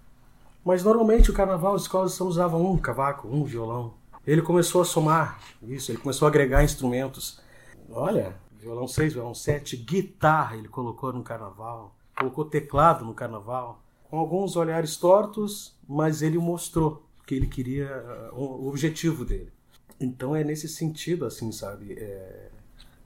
Mas 0.64 0.84
normalmente 0.84 1.30
o 1.30 1.34
carnaval, 1.34 1.76
as 1.76 1.84
escolas 1.84 2.14
só 2.14 2.26
usavam 2.26 2.66
um 2.66 2.78
cavaco, 2.78 3.28
um 3.28 3.44
violão. 3.44 3.94
Ele 4.26 4.42
começou 4.42 4.82
a 4.82 4.86
somar 4.86 5.42
isso, 5.62 5.92
ele 5.92 6.00
começou 6.00 6.26
a 6.26 6.30
agregar 6.30 6.64
instrumentos. 6.64 7.42
Olha, 7.90 8.36
violão 8.58 8.88
6, 8.88 9.14
violão 9.14 9.34
7, 9.34 9.76
guitarra 9.76 10.56
ele 10.56 10.70
colocou 10.70 11.12
no 11.12 11.22
carnaval, 11.22 11.94
colocou 12.18 12.46
teclado 12.46 13.04
no 13.04 13.14
carnaval. 13.14 13.82
com 14.10 14.20
alguns 14.20 14.56
olhares 14.56 14.96
tortos, 14.96 15.76
mas 15.90 16.22
ele 16.22 16.38
mostrou 16.38 17.04
que 17.26 17.34
ele 17.34 17.48
queria 17.48 18.32
uh, 18.32 18.40
o 18.40 18.68
objetivo 18.68 19.26
dele. 19.26 19.52
Então 20.00 20.36
é 20.36 20.44
nesse 20.44 20.68
sentido, 20.68 21.26
assim, 21.26 21.52
sabe? 21.52 21.94
É, 21.94 22.50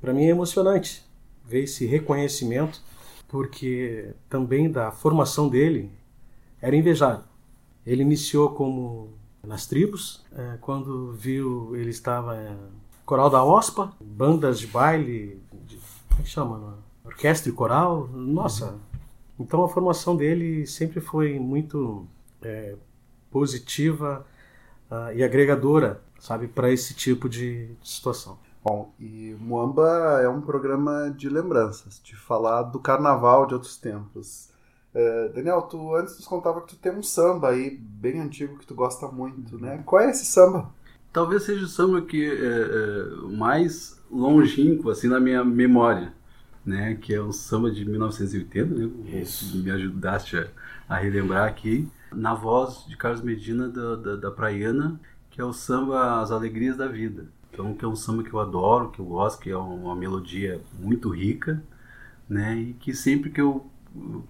para 0.01 0.13
mim 0.13 0.25
é 0.25 0.29
emocionante 0.29 1.03
ver 1.45 1.63
esse 1.63 1.85
reconhecimento, 1.85 2.83
porque 3.27 4.13
também 4.29 4.69
da 4.69 4.91
formação 4.91 5.47
dele 5.47 5.91
era 6.61 6.75
invejável. 6.75 7.23
Ele 7.87 8.01
iniciou 8.01 8.49
como 8.49 9.13
nas 9.41 9.65
tribos, 9.65 10.23
é, 10.35 10.57
quando 10.59 11.13
viu 11.13 11.73
ele 11.73 11.89
estava 11.89 12.35
é, 12.35 12.53
coral 13.05 13.29
da 13.29 13.41
OSPA, 13.41 13.93
bandas 14.01 14.59
de 14.59 14.67
baile, 14.67 15.41
de, 15.65 15.77
como 16.09 16.19
é 16.19 16.23
que 16.23 16.29
chama? 16.29 16.77
Orquestra 17.05 17.49
e 17.49 17.53
coral, 17.53 18.09
nossa. 18.09 18.71
Uhum. 18.71 18.79
Então 19.39 19.63
a 19.63 19.69
formação 19.69 20.17
dele 20.17 20.67
sempre 20.67 20.99
foi 20.99 21.39
muito 21.39 22.05
é, 22.41 22.75
positiva 23.31 24.25
uh, 24.91 25.13
e 25.15 25.23
agregadora, 25.23 26.01
sabe, 26.19 26.47
para 26.47 26.69
esse 26.71 26.93
tipo 26.93 27.29
de 27.29 27.69
situação. 27.81 28.37
Bom, 28.63 28.91
e 28.99 29.33
Muamba 29.39 30.19
é 30.21 30.27
um 30.27 30.41
programa 30.41 31.09
de 31.15 31.29
lembranças, 31.29 32.01
de 32.03 32.15
falar 32.17 32.63
do 32.63 32.79
carnaval 32.79 33.45
de 33.45 33.53
outros 33.53 33.77
tempos. 33.77 34.49
Uh, 34.93 35.33
Daniel, 35.33 35.61
tu 35.63 35.95
antes 35.95 36.15
nos 36.15 36.27
contava 36.27 36.61
que 36.61 36.69
tu 36.69 36.75
tem 36.77 36.91
um 36.91 37.03
samba 37.03 37.49
aí 37.49 37.77
bem 37.79 38.19
antigo 38.19 38.57
que 38.57 38.65
tu 38.65 38.73
gosta 38.73 39.07
muito, 39.07 39.59
né? 39.59 39.83
Qual 39.85 40.01
é 40.01 40.09
esse 40.09 40.25
samba? 40.25 40.71
Talvez 41.11 41.43
seja 41.43 41.65
o 41.65 41.67
samba 41.67 42.01
que 42.01 42.25
é, 42.25 42.31
é, 42.31 43.35
mais 43.35 43.99
longínquo 44.09 44.89
assim 44.89 45.07
na 45.07 45.19
minha 45.19 45.43
memória, 45.43 46.13
né? 46.65 46.95
Que 46.95 47.13
é 47.13 47.21
o 47.21 47.31
samba 47.31 47.69
de 47.69 47.85
1980, 47.85 48.73
né? 48.73 49.21
Isso. 49.21 49.57
Me 49.57 49.71
ajudaste 49.71 50.37
a, 50.37 50.47
a 50.89 50.95
relembrar 50.95 51.47
aqui 51.47 51.87
na 52.11 52.33
voz 52.33 52.85
de 52.87 52.95
Carlos 52.95 53.21
Medina 53.21 53.67
da, 53.67 53.95
da, 53.95 54.15
da 54.15 54.31
Praiana, 54.31 54.99
que 55.29 55.41
é 55.41 55.43
o 55.45 55.53
samba 55.53 56.21
As 56.21 56.31
Alegrias 56.31 56.77
da 56.77 56.87
Vida. 56.87 57.25
Então, 57.51 57.73
que 57.73 57.83
é 57.83 57.87
um 57.87 57.95
samba 57.95 58.23
que 58.23 58.33
eu 58.33 58.39
adoro, 58.39 58.91
que 58.91 58.99
eu 58.99 59.05
gosto, 59.05 59.41
que 59.41 59.49
é 59.49 59.57
uma 59.57 59.95
melodia 59.95 60.61
muito 60.79 61.09
rica, 61.09 61.61
né? 62.29 62.55
E 62.55 62.73
que 62.73 62.93
sempre 62.93 63.29
que 63.29 63.41
eu 63.41 63.65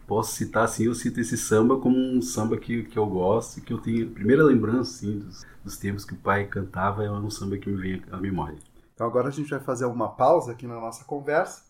posso 0.05 0.33
citar 0.33 0.65
assim, 0.65 0.85
eu 0.85 0.95
cito 0.95 1.19
esse 1.19 1.37
samba 1.37 1.79
como 1.79 1.97
um 1.97 2.21
samba 2.21 2.57
que, 2.57 2.83
que 2.83 2.97
eu 2.97 3.05
gosto 3.05 3.57
e 3.57 3.61
que 3.61 3.73
eu 3.73 3.77
tenho 3.77 4.07
a 4.07 4.11
primeira 4.11 4.43
lembrança 4.43 4.97
assim, 4.97 5.19
dos, 5.19 5.45
dos 5.63 5.77
tempos 5.77 6.05
que 6.05 6.13
o 6.13 6.17
pai 6.17 6.45
cantava, 6.47 7.03
é 7.03 7.11
um 7.11 7.29
samba 7.29 7.57
que 7.57 7.69
me 7.69 7.77
vem 7.77 8.03
à 8.11 8.17
memória. 8.17 8.57
Então 8.93 9.05
agora 9.05 9.27
a 9.27 9.31
gente 9.31 9.49
vai 9.49 9.59
fazer 9.59 9.85
uma 9.85 10.09
pausa 10.09 10.51
aqui 10.51 10.65
na 10.65 10.79
nossa 10.79 11.05
conversa 11.05 11.63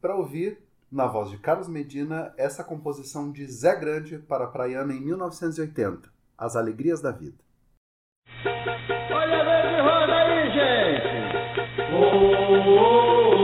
para 0.00 0.14
ouvir 0.14 0.58
na 0.90 1.06
voz 1.06 1.30
de 1.30 1.38
Carlos 1.38 1.68
Medina, 1.68 2.32
essa 2.36 2.64
composição 2.64 3.30
de 3.30 3.46
Zé 3.46 3.76
Grande 3.76 4.18
para 4.18 4.44
a 4.44 4.48
Praiana 4.48 4.94
em 4.94 5.00
1980, 5.00 6.08
As 6.36 6.56
Alegrias 6.56 7.00
da 7.00 7.10
Vida. 7.10 7.36
Olha 8.44 9.40
a 9.40 9.44
verde 9.44 9.80
roda 9.82 10.14
aí, 10.14 10.50
gente! 10.52 11.08
Oh, 11.92 12.04
oh, 12.04 12.70
oh, 12.70 13.34
oh. 13.34 13.37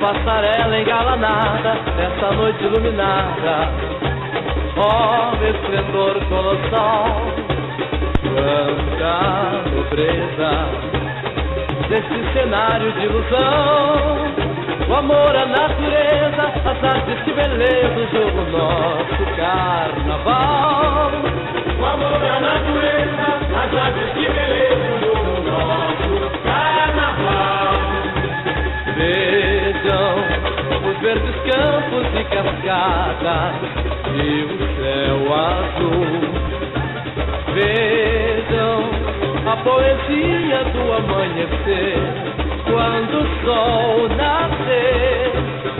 Passarela 0.00 0.80
engalanada, 0.80 1.74
nessa 1.96 2.32
noite 2.32 2.64
iluminada, 2.64 3.68
ó 4.76 5.30
oh, 5.30 5.44
esplendor 5.44 6.24
colossal, 6.28 7.22
quanta 8.22 9.14
nobreza, 9.74 10.50
desse 11.88 12.32
cenário 12.32 12.92
de 12.92 13.04
ilusão. 13.04 14.34
O 14.88 14.94
amor 14.94 15.34
à 15.34 15.46
natureza, 15.46 16.52
as 16.64 16.84
artes 16.84 17.22
que 17.24 17.32
beleza, 17.32 17.96
o 17.96 18.06
jogo 18.12 18.42
nosso 18.50 19.24
carnaval. 19.36 21.10
O 21.80 21.84
amor 21.86 22.22
à 22.22 22.40
natureza, 22.40 23.26
as 23.56 23.74
artes 23.74 24.12
que 24.12 24.28
beleza, 24.28 24.83
verdes 31.04 31.34
campos 31.44 32.06
e 32.18 32.24
cascadas 32.34 33.56
e 34.14 34.44
o 34.44 34.56
céu 34.78 35.34
azul. 35.34 36.22
Vejam 37.52 38.78
a 39.46 39.56
poesia 39.58 40.64
do 40.72 40.92
amanhecer 40.94 41.98
quando 42.64 43.20
o 43.20 43.26
sol 43.44 44.08
nascer. 44.16 45.32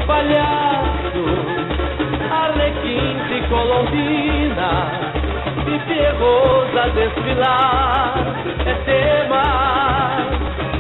Palhaços, 0.07 1.47
arlequins 2.31 3.25
e 3.31 3.49
colombina 3.49 4.73
e 5.67 5.79
Pierrot 5.89 6.79
a 6.79 6.89
desfilar. 6.89 8.15
É 8.67 8.75
tema 8.85 9.43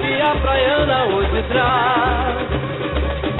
que 0.02 0.20
a 0.20 0.34
praiana 0.36 1.04
hoje 1.06 1.42
traz 1.48 2.43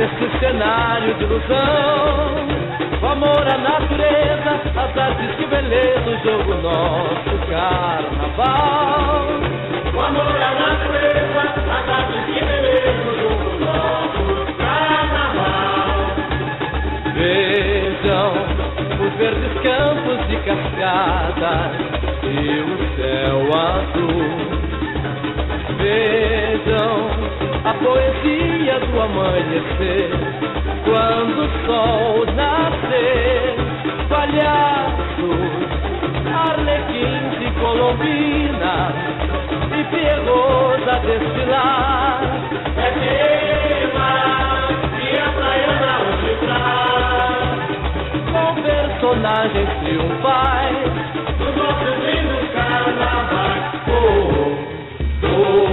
Esse 0.00 0.38
cenário 0.38 1.14
de 1.14 1.24
ilusão, 1.24 2.48
o 3.02 3.06
amor 3.06 3.46
à 3.46 3.58
natureza, 3.58 4.52
as 4.76 4.96
artes 4.96 5.34
que 5.36 5.46
beleza, 5.46 6.10
o 6.10 6.18
jogo 6.24 6.54
nosso 6.62 7.36
carnaval. 7.50 9.26
O 9.94 10.00
amor 10.00 10.36
à 10.36 10.54
natureza, 10.54 11.40
as 11.70 11.88
artes 11.88 12.24
que 12.24 12.40
beleza, 12.44 13.02
o 13.10 13.14
jogo 13.20 13.48
nosso 13.64 14.24
carnaval. 14.56 16.00
Vejam 17.14 18.49
verdes 19.20 19.52
campos 19.60 20.28
de 20.28 20.36
cascadas 20.38 21.72
e 22.22 22.60
o 22.60 22.78
céu 22.96 23.38
azul. 23.54 24.32
Vejam 25.76 27.10
a 27.62 27.74
poesia 27.74 28.80
do 28.80 28.98
amanhecer 28.98 30.10
quando 30.84 31.42
o 31.42 31.66
sol 31.66 32.24
nascer. 32.34 33.56
Palhaços, 34.08 35.52
arlequins 36.48 37.46
e 37.46 37.50
colombinas 37.60 38.94
e 39.78 39.84
Pierrot 39.84 40.88
a 40.88 40.98
desfilar. 40.98 42.20
É 42.74 42.90
tema 42.90 44.10
que 44.98 45.18
a 45.18 45.30
praiana 45.30 45.92
hoje 46.08 46.36
traz 46.40 46.89
com 48.40 48.62
personagens 48.62 49.68
triunfais 49.80 50.76
dos 51.38 51.56
nossos 51.56 51.98
lindos 52.06 52.50
carnavais. 52.54 53.80
Oh, 53.88 54.56
oh, 55.22 55.26
oh, 55.26 55.69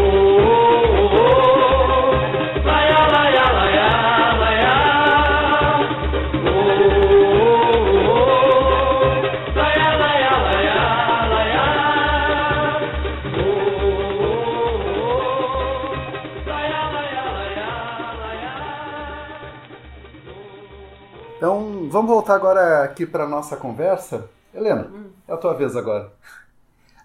Então, 21.37 21.87
vamos 21.87 22.09
voltar 22.09 22.33
agora 22.33 22.83
aqui 22.83 23.05
para 23.05 23.27
nossa 23.27 23.55
conversa. 23.55 24.27
Helena, 24.51 24.91
É 25.27 25.33
a 25.33 25.37
tua 25.37 25.53
vez 25.53 25.75
agora. 25.75 26.11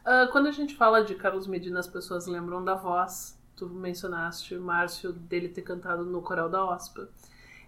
Uh, 0.06 0.32
quando 0.32 0.46
a 0.46 0.50
gente 0.50 0.74
fala 0.74 1.04
de 1.04 1.14
Carlos 1.14 1.46
Medina, 1.46 1.78
as 1.78 1.86
pessoas 1.86 2.26
lembram 2.26 2.64
da 2.64 2.74
voz. 2.74 3.38
Tu 3.54 3.68
mencionaste, 3.68 4.56
Márcio, 4.56 5.12
dele 5.12 5.50
ter 5.50 5.60
cantado 5.60 6.06
no 6.06 6.22
coral 6.22 6.48
da 6.48 6.64
OSPA. 6.64 7.10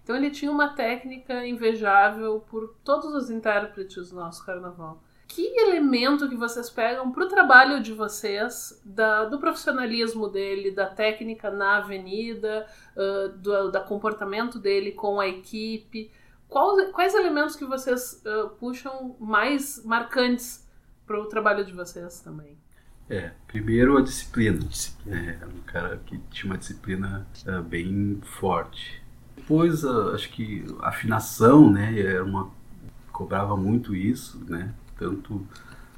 Então 0.02 0.16
ele 0.16 0.30
tinha 0.30 0.50
uma 0.50 0.70
técnica 0.70 1.46
invejável 1.46 2.40
por 2.50 2.74
todos 2.82 3.12
os 3.14 3.28
intérpretes 3.28 4.08
do 4.08 4.16
nosso 4.16 4.44
carnaval. 4.46 5.02
Que 5.28 5.42
elemento 5.42 6.28
que 6.30 6.36
vocês 6.36 6.70
pegam 6.70 7.12
para 7.12 7.24
o 7.24 7.28
trabalho 7.28 7.82
de 7.82 7.92
vocês, 7.92 8.80
da, 8.82 9.26
do 9.26 9.38
profissionalismo 9.38 10.28
dele, 10.28 10.70
da 10.70 10.86
técnica 10.86 11.50
na 11.50 11.76
avenida, 11.76 12.66
uh, 12.96 13.28
do 13.36 13.70
da 13.70 13.80
comportamento 13.80 14.58
dele 14.58 14.92
com 14.92 15.20
a 15.20 15.28
equipe? 15.28 16.10
Quais, 16.54 16.92
quais 16.92 17.14
elementos 17.14 17.56
que 17.56 17.64
vocês 17.64 18.22
uh, 18.24 18.48
puxam 18.50 19.16
mais 19.18 19.84
marcantes 19.84 20.64
para 21.04 21.20
o 21.20 21.26
trabalho 21.26 21.64
de 21.64 21.72
vocês 21.72 22.20
também? 22.20 22.56
É, 23.10 23.32
primeiro 23.48 23.98
a 23.98 24.00
disciplina. 24.00 24.60
É, 25.08 25.36
um 25.44 25.62
cara 25.66 26.00
que 26.06 26.16
tinha 26.30 26.52
uma 26.52 26.56
disciplina 26.56 27.26
uh, 27.44 27.60
bem 27.60 28.20
forte. 28.22 29.02
Depois, 29.34 29.82
uh, 29.82 30.12
acho 30.14 30.30
que 30.30 30.64
a 30.78 30.90
afinação, 30.90 31.68
né, 31.72 31.98
era 31.98 32.24
uma 32.24 32.48
cobrava 33.10 33.56
muito 33.56 33.92
isso, 33.92 34.40
né? 34.48 34.72
Tanto 34.96 35.44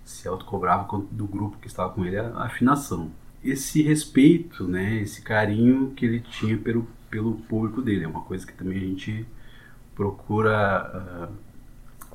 se 0.07 0.27
autocobrava 0.27 0.85
quanto 0.85 1.13
do 1.15 1.27
grupo 1.27 1.59
que 1.59 1.67
estava 1.67 1.93
com 1.93 2.03
ele, 2.03 2.17
a 2.17 2.45
afinação. 2.45 3.13
Esse 3.45 3.83
respeito, 3.83 4.67
né, 4.67 5.03
esse 5.03 5.21
carinho 5.21 5.91
que 5.91 6.07
ele 6.07 6.21
tinha 6.21 6.57
pelo, 6.57 6.89
pelo 7.11 7.35
público 7.35 7.83
dele, 7.83 8.05
é 8.05 8.09
uma 8.09 8.23
coisa 8.23 8.47
que 8.47 8.55
também 8.55 8.79
a 8.79 8.81
gente 8.81 9.27
procura 9.97 11.29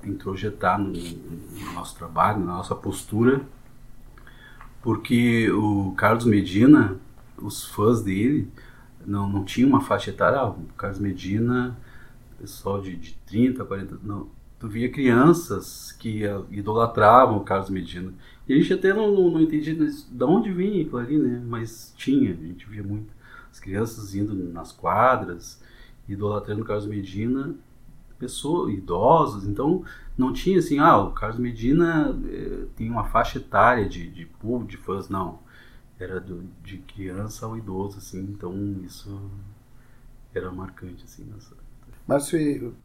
uh, 0.05 0.07
introjetar 0.07 0.79
no, 0.79 0.93
no 0.93 1.73
nosso 1.73 1.97
trabalho, 1.97 2.39
na 2.39 2.53
nossa 2.53 2.75
postura 2.75 3.45
porque 4.81 5.49
o 5.51 5.93
Carlos 5.95 6.25
Medina, 6.25 6.97
os 7.37 7.65
fãs 7.65 8.01
dele, 8.01 8.51
não, 9.05 9.29
não 9.29 9.45
tinham 9.45 9.69
uma 9.69 9.81
faixa 9.81 10.09
etária. 10.09 10.43
O 10.43 10.65
Carlos 10.75 10.99
Medina, 10.99 11.77
pessoal 12.39 12.81
de, 12.81 12.95
de 12.95 13.13
30, 13.27 13.63
40. 13.63 13.99
Não. 14.03 14.27
Tu 14.59 14.67
via 14.67 14.91
crianças 14.91 15.91
que 15.91 16.25
uh, 16.25 16.45
idolatravam 16.51 17.37
o 17.37 17.43
Carlos 17.43 17.69
Medina. 17.69 18.13
E 18.47 18.53
a 18.53 18.57
gente 18.57 18.73
até 18.73 18.93
não, 18.93 19.11
não, 19.11 19.31
não 19.31 19.41
entendia 19.41 19.73
de 19.73 20.23
onde 20.23 20.51
vinha 20.51 20.81
aquilo 20.81 20.97
ali, 20.97 21.17
né? 21.17 21.41
Mas 21.47 21.93
tinha, 21.95 22.31
a 22.31 22.35
gente 22.35 22.67
via 22.67 22.83
muito. 22.83 23.13
As 23.51 23.59
crianças 23.59 24.15
indo 24.15 24.33
nas 24.33 24.71
quadras, 24.71 25.61
idolatrando 26.07 26.61
o 26.61 26.65
Carlos 26.65 26.87
Medina 26.87 27.55
pessoas, 28.21 28.71
idosos, 28.71 29.47
então 29.47 29.83
não 30.15 30.31
tinha 30.31 30.59
assim, 30.59 30.77
ah, 30.77 30.97
o 30.97 31.11
Carlos 31.11 31.39
Medina 31.39 32.15
eh, 32.29 32.67
tem 32.75 32.87
uma 32.89 33.05
faixa 33.05 33.39
etária 33.39 33.89
de, 33.89 34.09
de 34.11 34.29
de 34.67 34.77
fãs, 34.77 35.09
não. 35.09 35.39
Era 35.99 36.19
do, 36.19 36.43
de 36.63 36.77
criança 36.77 37.45
ao 37.45 37.57
idoso, 37.57 37.97
assim, 37.97 38.21
então 38.21 38.53
isso 38.83 39.09
era 40.33 40.51
marcante, 40.51 41.03
assim. 41.03 41.23
Nessa... 41.25 41.55
Márcio, 42.07 42.75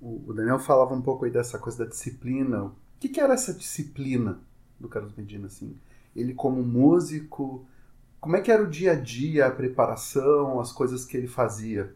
o 0.00 0.32
Daniel 0.32 0.58
falava 0.58 0.94
um 0.94 1.02
pouco 1.02 1.24
aí 1.24 1.30
dessa 1.30 1.58
coisa 1.58 1.84
da 1.84 1.90
disciplina. 1.90 2.64
O 2.64 2.72
que, 3.00 3.08
que 3.08 3.20
era 3.20 3.32
essa 3.32 3.54
disciplina 3.54 4.38
do 4.78 4.88
Carlos 4.88 5.14
Medina, 5.16 5.46
assim? 5.46 5.76
Ele 6.14 6.34
como 6.34 6.62
músico, 6.62 7.66
como 8.20 8.36
é 8.36 8.40
que 8.40 8.52
era 8.52 8.62
o 8.62 8.70
dia 8.70 8.92
a 8.92 8.94
dia, 8.94 9.46
a 9.46 9.50
preparação, 9.50 10.60
as 10.60 10.72
coisas 10.72 11.04
que 11.04 11.16
ele 11.16 11.28
fazia? 11.28 11.94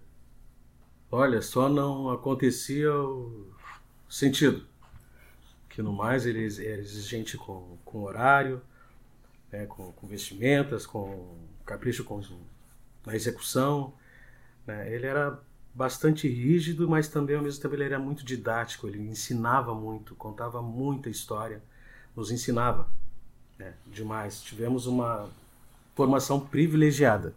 Olha, 1.19 1.41
só 1.41 1.67
não 1.67 2.11
acontecia 2.11 2.93
o 2.95 3.47
sentido. 4.07 4.67
Que 5.67 5.81
no 5.81 5.91
mais 5.91 6.27
ele 6.27 6.45
era 6.45 6.79
exigente 6.83 7.39
com, 7.39 7.79
com 7.87 8.03
horário, 8.03 8.61
né, 9.51 9.65
com, 9.65 9.93
com, 9.93 10.07
vestimentas, 10.07 10.85
com 10.85 11.35
capricho 11.65 12.05
com, 12.05 12.21
na 13.07 13.17
execução. 13.17 13.95
Né? 14.67 14.93
Ele 14.93 15.07
era 15.07 15.41
bastante 15.75 16.29
rígido, 16.29 16.87
mas 16.87 17.09
também 17.09 17.35
ao 17.35 17.43
mesmo 17.43 17.63
tempo 17.63 17.75
ele 17.75 17.85
era 17.85 17.99
muito 17.99 18.23
didático. 18.23 18.87
Ele 18.87 19.01
ensinava 19.09 19.75
muito, 19.75 20.15
contava 20.17 20.61
muita 20.61 21.09
história, 21.09 21.63
nos 22.15 22.31
ensinava 22.31 22.91
né, 23.59 23.73
demais. 23.87 24.43
Tivemos 24.43 24.87
uma 24.87 25.31
formação 25.95 26.39
privilegiada 26.39 27.33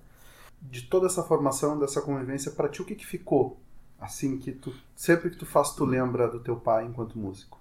de 0.62 0.82
toda 0.82 1.08
essa 1.08 1.24
formação, 1.24 1.80
dessa 1.80 2.02
convivência, 2.02 2.52
para 2.52 2.68
ti 2.68 2.82
o 2.82 2.86
que, 2.86 2.94
que 2.94 3.06
ficou? 3.06 3.58
Assim 4.00 4.38
que 4.38 4.52
tu 4.52 4.74
sempre 4.96 5.30
que 5.30 5.38
tu 5.38 5.46
faz 5.46 5.72
tu 5.74 5.84
lembra 5.84 6.28
do 6.28 6.40
teu 6.40 6.56
pai 6.56 6.86
enquanto 6.86 7.18
músico. 7.18 7.60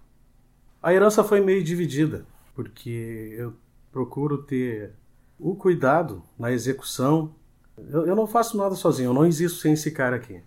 A 0.83 0.94
herança 0.94 1.24
foi 1.24 1.40
meio 1.40 1.62
dividida, 1.64 2.24
porque 2.55 3.35
eu 3.37 3.55
procuro 3.90 4.42
ter 4.42 4.92
o 5.38 5.57
cuidado 5.57 6.22
na 6.38 6.53
execução. 6.53 7.35
Eu, 7.77 8.07
eu 8.07 8.14
não 8.14 8.27
faço 8.27 8.57
nada 8.57 8.74
sozinho, 8.74 9.09
eu 9.09 9.14
não 9.14 9.27
existo 9.27 9.59
sem 9.59 9.72
esse 9.72 9.90
cara 9.90 10.16
aqui. 10.16 10.40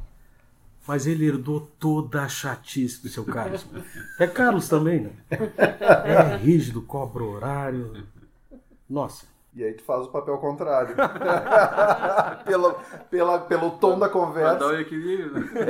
Mas 0.88 1.06
ele 1.06 1.26
herdou 1.26 1.70
toda 1.80 2.24
a 2.24 2.28
chatice 2.28 3.04
do 3.04 3.10
seu 3.10 3.24
Carlos. 3.24 3.66
É 4.20 4.26
Carlos 4.26 4.68
também, 4.68 5.02
né? 5.02 5.12
É 6.04 6.38
rígido, 6.38 6.82
cobra 6.82 7.24
horário. 7.24 8.08
Nossa, 8.90 9.26
e 9.54 9.64
aí 9.64 9.74
tu 9.74 9.84
faz 9.84 10.06
o 10.06 10.12
papel 10.12 10.38
contrário. 10.38 10.96
pela, 12.46 12.74
pela, 13.10 13.40
pelo 13.40 13.72
tom 13.72 14.00
da 14.00 14.08
conversa. 14.08 14.58
Pra 14.58 14.68
dar 14.68 14.74
o 14.74 14.80
equilíbrio. 14.80 15.46
Né? 15.46 15.62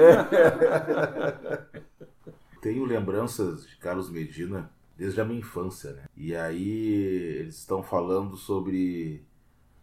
É. 1.42 1.82
Tenho 2.62 2.86
lembranças 2.86 3.66
de 3.66 3.76
Carlos 3.78 4.10
Medina 4.10 4.70
desde 4.96 5.20
a 5.20 5.26
minha 5.26 5.40
infância, 5.40 5.94
né? 5.94 6.04
E 6.16 6.36
aí 6.36 7.40
eles 7.40 7.58
estão 7.58 7.82
falando 7.82 8.38
sobre 8.38 9.26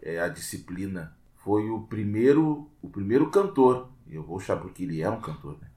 é, 0.01 0.21
a 0.21 0.29
disciplina. 0.29 1.17
Foi 1.39 1.69
o 1.71 1.81
primeiro, 1.81 2.71
o 2.81 2.89
primeiro 2.89 3.29
cantor, 3.31 3.89
eu 4.09 4.23
vou 4.23 4.39
achar 4.39 4.57
porque 4.57 4.85
ele 4.85 5.03
é 5.03 5.11
um 5.11 5.21
cantor, 5.21 5.59
né? 5.61 5.69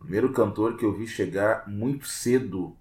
O 0.00 0.04
primeiro 0.04 0.32
cantor 0.32 0.76
que 0.76 0.86
eu 0.86 0.92
vi 0.94 1.06
chegar 1.06 1.68
muito 1.68 2.06
cedo 2.06 2.74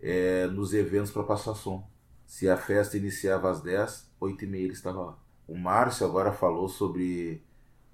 é, 0.00 0.46
nos 0.48 0.74
eventos 0.74 1.12
para 1.12 1.22
passar 1.22 1.54
som. 1.54 1.88
Se 2.26 2.48
a 2.48 2.56
festa 2.56 2.96
iniciava 2.96 3.48
às 3.48 3.60
10, 3.60 4.10
8 4.24 4.44
e 4.44 4.46
meia 4.46 4.64
ele 4.64 4.72
estava 4.72 5.00
lá. 5.00 5.18
O 5.46 5.56
Márcio 5.56 6.06
agora 6.06 6.32
falou 6.32 6.68
sobre 6.68 7.42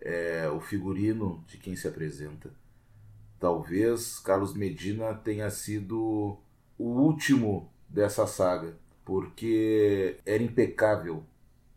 é, 0.01 0.49
o 0.49 0.61
figurino 0.61 1.45
de 1.47 1.59
quem 1.59 1.75
se 1.77 1.89
apresenta. 1.89 2.51
Talvez 3.39 4.19
Carlos 4.19 4.55
Medina 4.55 5.15
tenha 5.15 5.51
sido 5.51 6.39
o 6.79 6.85
último 6.85 7.71
dessa 7.89 8.27
saga, 8.27 8.77
porque 9.05 10.19
era 10.25 10.43
impecável, 10.43 11.25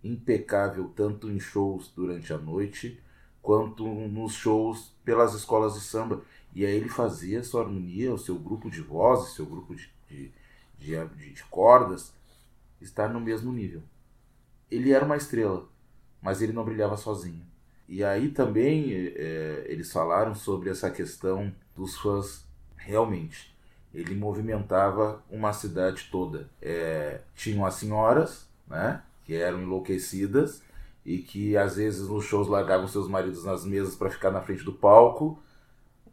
impecável 0.03 0.91
tanto 0.95 1.31
em 1.31 1.39
shows 1.39 1.91
durante 1.95 2.31
a 2.31 2.37
noite 2.37 2.99
quanto 3.41 3.85
nos 3.85 4.33
shows 4.33 4.93
pelas 5.03 5.33
escolas 5.33 5.73
de 5.73 5.81
samba. 5.81 6.21
E 6.53 6.65
aí 6.65 6.75
ele 6.75 6.89
fazia 6.89 7.43
sua 7.43 7.61
harmonia, 7.63 8.13
o 8.13 8.17
seu 8.17 8.35
grupo 8.35 8.69
de 8.69 8.81
vozes, 8.81 9.33
seu 9.33 9.45
grupo 9.45 9.73
de, 9.75 9.89
de, 10.07 10.31
de, 10.77 11.33
de 11.33 11.43
cordas, 11.45 12.13
estar 12.79 13.09
no 13.09 13.19
mesmo 13.19 13.51
nível 13.51 13.81
ele 14.75 14.91
era 14.91 15.05
uma 15.05 15.17
estrela, 15.17 15.65
mas 16.21 16.41
ele 16.41 16.53
não 16.53 16.63
brilhava 16.63 16.97
sozinho. 16.97 17.45
E 17.87 18.03
aí 18.03 18.29
também 18.29 18.93
é, 18.93 19.65
eles 19.67 19.91
falaram 19.91 20.33
sobre 20.33 20.69
essa 20.69 20.89
questão 20.89 21.53
dos 21.75 21.97
fãs. 21.97 22.43
Realmente, 22.75 23.53
ele 23.93 24.15
movimentava 24.15 25.23
uma 25.29 25.53
cidade 25.53 26.09
toda. 26.11 26.49
É, 26.61 27.21
tinham 27.35 27.65
as 27.65 27.75
senhoras, 27.75 28.47
né, 28.67 29.01
que 29.25 29.35
eram 29.35 29.61
enlouquecidas 29.61 30.61
e 31.05 31.19
que 31.19 31.55
às 31.55 31.75
vezes 31.75 32.07
nos 32.07 32.25
shows 32.25 32.47
largavam 32.47 32.87
seus 32.87 33.07
maridos 33.07 33.43
nas 33.43 33.65
mesas 33.65 33.95
para 33.95 34.09
ficar 34.09 34.31
na 34.31 34.41
frente 34.41 34.63
do 34.63 34.73
palco, 34.73 35.37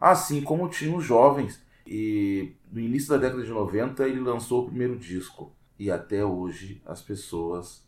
assim 0.00 0.42
como 0.42 0.68
tinham 0.68 0.96
os 0.96 1.04
jovens. 1.04 1.60
E 1.86 2.52
no 2.70 2.80
início 2.80 3.08
da 3.08 3.16
década 3.16 3.42
de 3.42 3.50
90 3.50 4.06
ele 4.06 4.20
lançou 4.20 4.62
o 4.62 4.66
primeiro 4.66 4.98
disco. 4.98 5.52
E 5.78 5.90
até 5.90 6.24
hoje 6.24 6.82
as 6.84 7.00
pessoas 7.00 7.82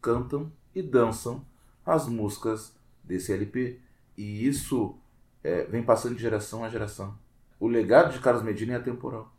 cantam 0.00 0.52
e 0.74 0.82
dançam 0.82 1.44
as 1.84 2.06
músicas 2.06 2.74
desse 3.02 3.32
LP. 3.32 3.80
E 4.16 4.46
isso 4.46 4.96
é, 5.42 5.64
vem 5.64 5.82
passando 5.82 6.14
de 6.14 6.22
geração 6.22 6.64
a 6.64 6.68
geração. 6.68 7.16
O 7.58 7.66
legado 7.66 8.12
de 8.12 8.20
Carlos 8.20 8.42
Medina 8.42 8.74
é 8.74 8.76
atemporal. 8.76 9.32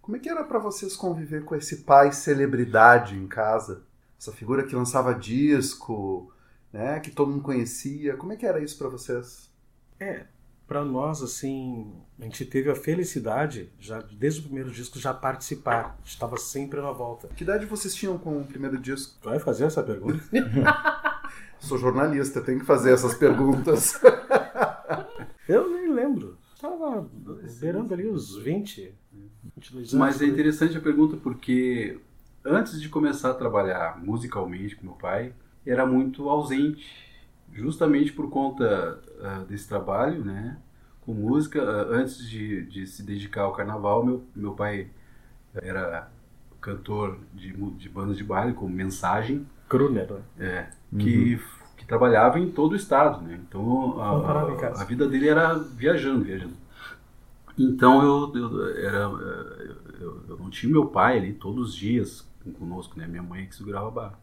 Como 0.00 0.16
é 0.16 0.20
que 0.20 0.28
era 0.28 0.44
para 0.44 0.58
vocês 0.58 0.94
conviver 0.94 1.44
com 1.44 1.56
esse 1.56 1.78
pai 1.78 2.12
celebridade 2.12 3.16
em 3.16 3.26
casa? 3.26 3.84
Essa 4.18 4.32
figura 4.32 4.62
que 4.62 4.76
lançava 4.76 5.14
disco, 5.14 6.30
né, 6.72 7.00
que 7.00 7.10
todo 7.10 7.30
mundo 7.30 7.42
conhecia. 7.42 8.16
Como 8.16 8.32
é 8.32 8.36
que 8.36 8.44
era 8.44 8.62
isso 8.62 8.76
para 8.76 8.88
vocês? 8.88 9.50
É, 9.98 10.26
para 10.66 10.84
nós, 10.84 11.22
assim, 11.22 11.92
a 12.18 12.24
gente 12.24 12.44
teve 12.44 12.70
a 12.70 12.74
felicidade, 12.74 13.70
já 13.78 14.00
desde 14.00 14.40
o 14.40 14.44
primeiro 14.44 14.70
disco, 14.70 14.98
já 14.98 15.12
participar. 15.12 15.98
Estava 16.04 16.36
sempre 16.36 16.80
na 16.80 16.90
volta. 16.90 17.28
Que 17.28 17.44
idade 17.44 17.66
vocês 17.66 17.94
tinham 17.94 18.16
com 18.16 18.40
o 18.40 18.44
primeiro 18.44 18.78
disco? 18.78 19.18
Vai 19.22 19.38
fazer 19.38 19.64
essa 19.64 19.82
pergunta? 19.82 20.22
Sou 21.60 21.78
jornalista, 21.78 22.40
tenho 22.40 22.60
que 22.60 22.66
fazer 22.66 22.92
essas 22.92 23.14
perguntas. 23.14 24.00
Eu 25.48 25.70
nem 25.70 25.92
lembro. 25.92 26.38
Estava 26.54 27.08
beirando 27.60 27.92
ali 27.92 28.06
os 28.06 28.36
20, 28.38 28.94
22 29.56 29.74
anos. 29.74 29.94
Mas 29.94 30.22
é 30.22 30.26
interessante 30.26 30.76
a 30.76 30.80
pergunta 30.80 31.16
porque 31.16 31.98
antes 32.44 32.80
de 32.80 32.88
começar 32.88 33.30
a 33.30 33.34
trabalhar 33.34 34.02
musicalmente 34.02 34.76
com 34.76 34.86
meu 34.86 34.94
pai, 34.94 35.34
era 35.66 35.86
muito 35.86 36.28
ausente, 36.28 36.86
justamente 37.52 38.12
por 38.12 38.28
conta 38.30 39.00
uh, 39.24 39.44
desse 39.44 39.68
trabalho, 39.68 40.24
né? 40.24 40.56
Com 41.00 41.14
música, 41.14 41.62
uh, 41.62 41.92
antes 41.92 42.18
de, 42.28 42.64
de 42.66 42.86
se 42.86 43.02
dedicar 43.02 43.42
ao 43.42 43.52
carnaval, 43.52 44.04
meu, 44.04 44.24
meu 44.34 44.52
pai 44.52 44.88
era 45.54 46.10
cantor 46.60 47.18
de, 47.32 47.52
de 47.52 47.88
bandas 47.88 48.16
de 48.16 48.24
baile, 48.24 48.54
como 48.54 48.74
Mensagem. 48.74 49.46
Kruner, 49.68 50.10
né? 50.10 50.20
É, 50.38 50.66
que, 50.98 51.40
que 51.76 51.86
trabalhava 51.86 52.38
em 52.38 52.50
todo 52.50 52.72
o 52.72 52.76
estado, 52.76 53.22
né? 53.22 53.40
Então 53.48 54.00
a, 54.00 54.10
a, 54.10 54.82
a 54.82 54.84
vida 54.84 55.08
dele 55.08 55.28
era 55.28 55.54
viajando, 55.54 56.24
viajando. 56.24 56.54
Então 57.58 58.02
eu, 58.02 58.32
eu, 58.36 58.76
era, 58.76 58.98
eu, 60.00 60.22
eu 60.28 60.36
não 60.38 60.50
tinha 60.50 60.72
meu 60.72 60.86
pai 60.86 61.18
ali 61.18 61.32
todos 61.32 61.70
os 61.70 61.74
dias 61.74 62.26
conosco, 62.58 62.98
né? 62.98 63.06
Minha 63.06 63.22
mãe 63.22 63.46
que 63.46 63.54
segurava 63.54 63.88
a 63.88 63.90
barra. 63.90 64.18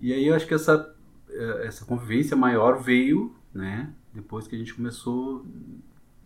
E 0.00 0.12
aí 0.12 0.26
eu 0.26 0.34
acho 0.34 0.46
que 0.46 0.54
essa, 0.54 0.94
eh, 1.30 1.62
essa 1.66 1.84
convivência 1.84 2.36
maior 2.36 2.82
veio, 2.82 3.34
né? 3.56 3.92
Depois 4.14 4.46
que 4.48 4.56
a 4.56 4.58
gente 4.58 4.74
começou 4.74 5.46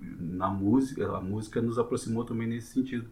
na 0.01 0.49
música, 0.51 1.17
a 1.17 1.21
música 1.21 1.61
nos 1.63 1.79
aproximou 1.79 2.25
também 2.25 2.49
nesse 2.49 2.69
sentido. 2.73 3.09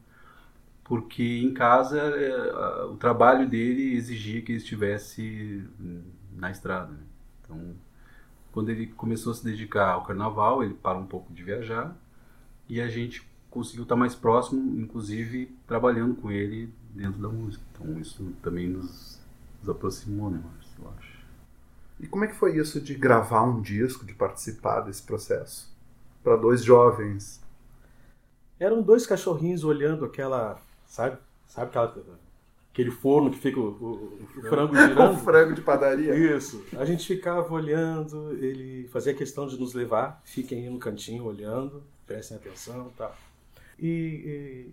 Porque 0.85 1.23
em 1.41 1.53
casa 1.55 2.01
a- 2.03 2.87
o 2.87 2.97
trabalho 2.97 3.49
dele 3.49 3.95
exigia 3.95 4.43
que 4.43 4.53
ele 4.53 4.59
estivesse 4.59 5.65
na 6.37 6.51
estrada. 6.51 6.93
né? 6.93 7.01
Então, 7.45 7.75
quando 8.53 8.71
ele 8.71 8.87
começou 8.89 9.33
a 9.33 9.35
se 9.35 9.45
dedicar 9.45 9.93
ao 9.93 10.05
carnaval, 10.05 10.63
ele 10.65 10.75
parou 10.75 11.03
um 11.03 11.07
pouco 11.07 11.33
de 11.33 11.43
viajar 11.43 11.97
e 12.69 12.81
a 12.81 12.89
gente 12.89 13.23
conseguiu 13.51 13.85
estar 13.85 13.97
mais 13.97 14.15
próximo, 14.15 14.81
inclusive 14.81 15.55
trabalhando 15.67 16.15
com 16.17 16.31
ele 16.31 16.73
dentro 16.95 17.21
da 17.21 17.29
música. 17.29 17.65
Então 17.75 17.99
isso 18.01 18.33
também 18.43 18.69
nos, 18.69 19.21
nos 19.61 19.69
aproximou, 19.71 20.31
né, 20.31 20.41
Márcio? 20.45 20.73
Eu 20.83 20.91
acho. 20.99 21.08
E 22.01 22.07
como 22.07 22.25
é 22.25 22.29
que 22.29 22.35
foi 22.35 22.57
isso 22.57 22.81
de 22.81 22.95
gravar 22.95 23.43
um 23.43 23.61
disco, 23.61 24.05
de 24.05 24.15
participar 24.15 24.81
desse 24.81 25.03
processo? 25.03 25.69
Para 26.23 26.37
dois 26.37 26.63
jovens. 26.63 27.41
Eram 28.59 28.83
dois 28.83 29.07
cachorrinhos 29.07 29.65
olhando 29.65 30.05
aquela, 30.05 30.61
sabe? 30.87 31.17
Sabe 31.49 31.69
aquela, 31.71 31.97
aquele 32.73 32.91
forno 32.91 33.31
que 33.31 33.39
fica 33.39 33.59
o, 33.59 33.69
o- 33.69 34.29
o 34.37 34.43
frango 34.43 34.75
girando? 34.77 35.15
o 35.15 35.19
frango 35.19 35.55
de 35.55 35.61
padaria. 35.63 36.15
Isso. 36.37 36.65
A 36.77 36.85
gente 36.85 37.07
ficava 37.07 37.53
olhando, 37.53 38.33
ele 38.35 38.87
fazia 38.89 39.15
questão 39.15 39.47
de 39.47 39.59
nos 39.59 39.75
levar, 39.75 40.21
fiquem 40.25 40.65
aí 40.65 40.71
no 40.71 40.79
cantinho 40.79 41.25
olhando, 41.25 41.83
prestem 42.07 42.37
atenção 42.37 42.89
e 42.93 42.97
tal. 42.99 43.17
E, 43.79 43.87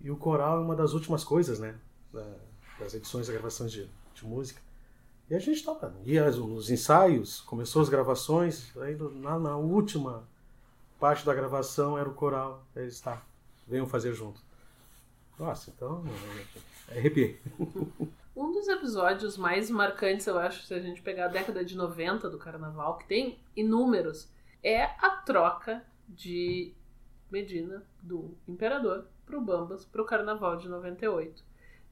e, 0.02 0.06
e 0.06 0.10
o 0.10 0.16
coral 0.16 0.58
é 0.60 0.64
uma 0.64 0.74
das 0.76 0.92
últimas 0.92 1.24
coisas, 1.24 1.58
né? 1.58 1.74
da- 2.12 2.36
das 2.78 2.92
edições 2.94 3.28
e 3.28 3.32
gravações 3.32 3.72
de, 3.72 3.88
de 4.14 4.24
música. 4.26 4.60
E 5.28 5.34
a 5.34 5.38
gente 5.38 5.56
estava, 5.56 5.92
ia 6.04 6.30
nos 6.30 6.70
ensaios, 6.70 7.40
começou 7.40 7.82
as 7.82 7.88
gravações, 7.88 8.76
aí 8.76 8.96
na, 8.96 9.38
na 9.38 9.56
última 9.56 10.22
parte 11.00 11.26
da 11.26 11.34
gravação 11.34 11.98
era 11.98 12.08
o 12.08 12.14
coral, 12.14 12.64
eles 12.76 12.94
está, 12.94 13.22
venham 13.66 13.86
fazer 13.86 14.14
junto. 14.14 14.40
Nossa, 15.38 15.70
então, 15.70 16.04
é 16.88 16.98
arrepiei. 16.98 17.40
Um 18.36 18.52
dos 18.52 18.68
episódios 18.68 19.38
mais 19.38 19.70
marcantes, 19.70 20.26
eu 20.26 20.38
acho, 20.38 20.66
se 20.66 20.74
a 20.74 20.78
gente 20.78 21.00
pegar 21.00 21.24
a 21.24 21.28
década 21.28 21.64
de 21.64 21.74
90 21.74 22.28
do 22.28 22.36
carnaval, 22.36 22.98
que 22.98 23.06
tem 23.06 23.38
inúmeros, 23.56 24.28
é 24.62 24.82
a 24.84 25.08
troca 25.24 25.82
de 26.06 26.70
Medina 27.30 27.82
do 28.02 28.36
Imperador 28.46 29.06
pro 29.24 29.40
Bambas 29.40 29.86
pro 29.86 30.04
carnaval 30.04 30.58
de 30.58 30.68
98. 30.68 31.42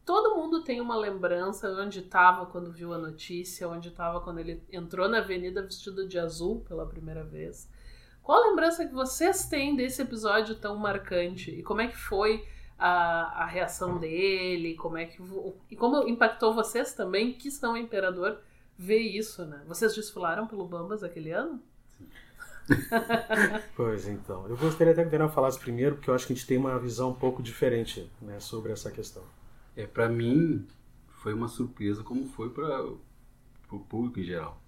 Todo 0.05 0.37
mundo 0.37 0.63
tem 0.63 0.81
uma 0.81 0.97
lembrança 0.97 1.71
onde 1.71 2.01
estava 2.01 2.45
quando 2.45 2.71
viu 2.71 2.93
a 2.93 2.99
notícia, 2.99 3.69
onde 3.69 3.89
estava 3.89 4.21
quando 4.21 4.39
ele 4.39 4.63
entrou 4.71 5.09
na 5.09 5.19
avenida 5.19 5.63
vestido 5.63 6.07
de 6.07 6.19
azul 6.19 6.61
pela 6.69 6.87
primeira 6.87 7.25
vez. 7.25 7.69
Qual 8.23 8.43
a 8.43 8.49
lembrança 8.49 8.87
que 8.87 8.93
vocês 8.93 9.47
têm 9.47 9.75
desse 9.75 10.03
episódio 10.03 10.55
tão 10.57 10.77
marcante? 10.77 11.51
E 11.51 11.63
como 11.63 11.81
é 11.81 11.89
que 11.89 11.97
foi 11.97 12.47
a, 12.79 13.45
a 13.45 13.47
reação 13.47 13.99
dele? 13.99 14.75
Como 14.75 14.99
é 14.99 15.07
que 15.07 15.23
e 15.71 15.77
como 15.77 16.07
impactou 16.07 16.55
vocês 16.55 16.93
também 16.93 17.33
que 17.33 17.51
são 17.51 17.77
imperador 17.77 18.39
ver 18.77 19.01
isso, 19.01 19.45
né? 19.47 19.63
Vocês 19.67 19.95
desfilaram 19.95 20.47
pelo 20.47 20.67
Bambas 20.67 21.03
aquele 21.03 21.31
ano? 21.31 21.63
Pois 23.77 24.09
então, 24.09 24.49
eu 24.49 24.57
gostaria 24.57 24.95
até 24.95 25.03
que 25.03 25.09
o 25.09 25.11
Daniel 25.11 25.29
falasse 25.29 25.59
primeiro, 25.59 25.97
porque 25.97 26.09
eu 26.09 26.15
acho 26.15 26.27
que 26.27 26.33
a 26.33 26.37
gente 26.37 26.47
tem 26.47 26.57
uma 26.57 26.79
visão 26.79 27.11
um 27.11 27.15
pouco 27.15 27.43
diferente 27.43 28.11
né, 28.23 28.41
sobre 28.41 28.73
essa 28.73 28.91
questão. 28.91 29.23
É, 29.77 29.87
para 29.87 30.09
mim, 30.09 30.67
foi 31.09 31.35
uma 31.35 31.49
surpresa 31.49 32.03
como 32.03 32.27
foi 32.27 32.51
para 32.51 32.85
o 32.85 33.81
público 33.89 34.21
em 34.21 34.25
geral. 34.25 34.63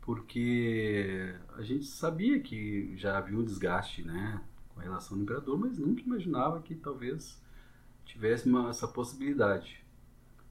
Porque 0.00 1.34
a 1.56 1.62
gente 1.62 1.86
sabia 1.86 2.40
que 2.40 2.96
já 2.96 3.18
havia 3.18 3.36
um 3.38 3.44
desgaste 3.44 4.02
né, 4.02 4.40
com 4.74 4.80
relação 4.80 5.16
do 5.16 5.24
imperador, 5.24 5.58
mas 5.58 5.78
nunca 5.78 6.02
imaginava 6.02 6.62
que 6.62 6.74
talvez 6.74 7.40
tivesse 8.04 8.48
uma, 8.48 8.70
essa 8.70 8.88
possibilidade 8.88 9.84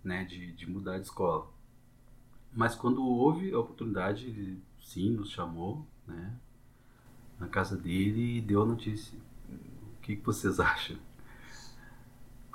né, 0.04 0.26
de, 0.26 0.52
de 0.52 0.70
mudar 0.70 0.98
de 0.98 1.06
escola. 1.06 1.48
Mas 2.54 2.76
quando 2.76 3.04
houve 3.04 3.54
a 3.54 3.60
oportunidade, 3.60 4.28
ele 4.28 4.62
sim 4.82 5.12
nos 5.12 5.30
chamou 5.30 5.88
né, 6.06 6.36
na 7.40 7.48
casa 7.48 7.78
dele 7.78 8.38
e 8.38 8.42
deu 8.42 8.64
a 8.64 8.66
notícia. 8.66 9.18
O 9.50 10.02
que, 10.02 10.16
que 10.16 10.26
vocês 10.26 10.60
acham? 10.60 10.98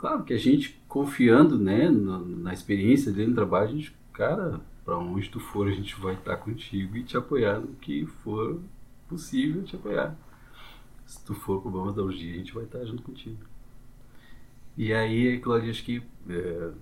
Claro 0.02 0.24
que 0.24 0.34
a 0.34 0.36
gente 0.36 0.82
confiando, 0.88 1.56
né, 1.56 1.88
na, 1.88 2.18
na 2.18 2.52
experiência 2.52 3.12
dele 3.12 3.28
no 3.28 3.36
trabalho, 3.36 3.68
a 3.68 3.70
gente, 3.70 3.96
cara, 4.12 4.60
para 4.84 4.98
onde 4.98 5.30
tu 5.30 5.38
for, 5.38 5.68
a 5.68 5.70
gente 5.70 5.94
vai 6.00 6.14
estar 6.14 6.38
contigo 6.38 6.96
e 6.96 7.04
te 7.04 7.16
apoiar 7.16 7.60
no 7.60 7.68
que 7.74 8.04
for 8.04 8.60
possível 9.08 9.62
te 9.62 9.76
apoiar. 9.76 10.18
Se 11.06 11.24
tu 11.24 11.34
for 11.34 11.62
pro 11.62 11.70
Vamos 11.70 11.94
da 11.94 12.02
Urgia, 12.02 12.32
a 12.34 12.36
gente 12.36 12.52
vai 12.52 12.64
estar 12.64 12.84
junto 12.84 13.00
contigo. 13.04 13.38
E 14.76 14.92
aí, 14.92 15.40
ali, 15.40 15.70
acho 15.70 15.84
que, 15.84 16.02
é, 16.28 16.72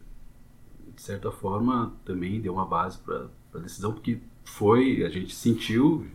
de 0.97 1.03
certa 1.03 1.31
forma, 1.31 1.95
também 2.07 2.41
deu 2.41 2.55
uma 2.55 2.65
base 2.65 2.97
para 3.01 3.29
a 3.55 3.59
decisão, 3.59 3.93
porque 3.93 4.19
foi, 4.45 5.05
a 5.05 5.11
gente 5.11 5.35
sentiu 5.35 6.07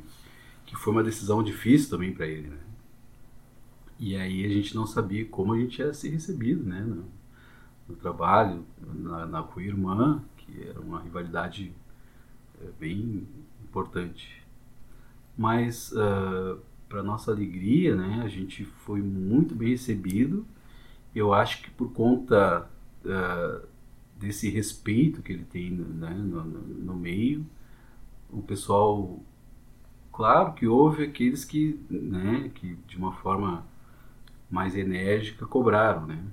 que 0.66 0.76
foi 0.76 0.92
uma 0.92 1.04
decisão 1.04 1.44
difícil 1.44 1.88
também 1.92 2.12
para 2.12 2.26
ele, 2.26 2.48
né? 2.48 2.58
E 4.00 4.16
aí 4.16 4.46
a 4.46 4.50
gente 4.50 4.76
não 4.76 4.86
sabia 4.86 5.26
como 5.26 5.54
a 5.54 5.60
gente 5.60 5.80
ia 5.80 5.94
ser 5.94 6.10
recebido, 6.10 6.64
né? 6.64 6.82
No, 6.82 7.06
no 7.88 7.96
trabalho, 7.96 8.66
na, 8.94 9.26
na 9.26 9.44
com 9.44 9.60
a 9.60 9.64
irmã, 9.64 10.24
que 10.38 10.68
era 10.68 10.80
uma 10.80 11.02
rivalidade 11.02 11.74
eh, 12.62 12.70
bem 12.80 13.28
importante. 13.64 14.44
Mas, 15.38 15.94
para 16.88 17.04
nossa 17.04 17.32
alegria, 17.32 17.96
né? 17.96 18.22
A 18.24 18.28
gente 18.30 18.64
foi 18.64 19.02
muito 19.02 19.54
bem 19.54 19.70
recebido. 19.70 20.46
Eu 21.14 21.34
acho 21.34 21.62
que 21.62 21.70
por 21.72 21.92
conta 21.92 22.70
ah, 23.06 23.62
desse 24.18 24.50
respeito 24.50 25.22
que 25.22 25.34
ele 25.34 25.44
tem 25.44 25.72
né, 25.72 26.10
no, 26.10 26.44
no 26.44 26.96
meio, 26.96 27.46
o 28.30 28.42
pessoal 28.42 29.20
claro 30.12 30.54
que 30.54 30.66
houve 30.66 31.04
aqueles 31.04 31.44
que, 31.44 31.80
né, 31.90 32.50
que 32.56 32.76
de 32.88 32.98
uma 32.98 33.12
forma 33.12 33.66
mais 34.50 34.76
enérgica 34.76 35.46
cobraram, 35.46 36.06
né? 36.06 36.24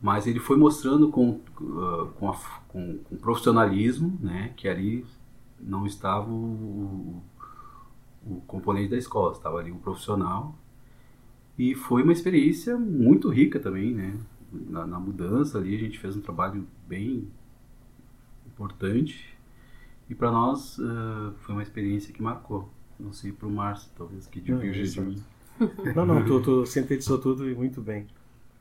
Mas 0.00 0.26
ele 0.26 0.38
foi 0.38 0.56
mostrando 0.56 1.08
com, 1.10 1.40
uh, 1.60 2.06
com, 2.18 2.30
a, 2.30 2.36
com, 2.68 2.98
com 2.98 3.16
profissionalismo, 3.16 4.16
né, 4.20 4.52
que 4.56 4.68
ali 4.68 5.04
não 5.60 5.84
estava 5.86 6.30
o, 6.30 7.20
o 8.24 8.40
componente 8.46 8.90
da 8.90 8.96
escola, 8.96 9.32
estava 9.32 9.58
ali 9.58 9.72
um 9.72 9.78
profissional. 9.78 10.56
E 11.58 11.74
foi 11.74 12.04
uma 12.04 12.12
experiência 12.12 12.76
muito 12.76 13.28
rica 13.28 13.58
também, 13.58 13.92
né? 13.92 14.16
Na, 14.52 14.86
na 14.86 15.00
mudança 15.00 15.58
ali 15.58 15.74
a 15.74 15.78
gente 15.78 15.98
fez 15.98 16.16
um 16.16 16.20
trabalho 16.20 16.66
bem 16.86 17.28
importante 18.46 19.36
e 20.08 20.14
para 20.14 20.30
nós 20.30 20.78
uh, 20.78 21.34
foi 21.40 21.54
uma 21.54 21.62
experiência 21.62 22.14
que 22.14 22.22
marcou. 22.22 22.70
Não 22.98 23.12
sei 23.12 23.30
para 23.30 23.46
o 23.46 23.50
Márcio, 23.50 23.90
talvez, 23.96 24.26
que 24.26 24.40
diverge 24.40 24.90
de 24.90 25.00
mim. 25.00 25.22
Não, 25.94 26.06
não, 26.06 26.24
tu, 26.24 26.40
tu 26.40 26.66
sintetizou 26.66 27.18
tudo 27.18 27.48
e 27.50 27.54
muito 27.54 27.80
bem. 27.80 28.06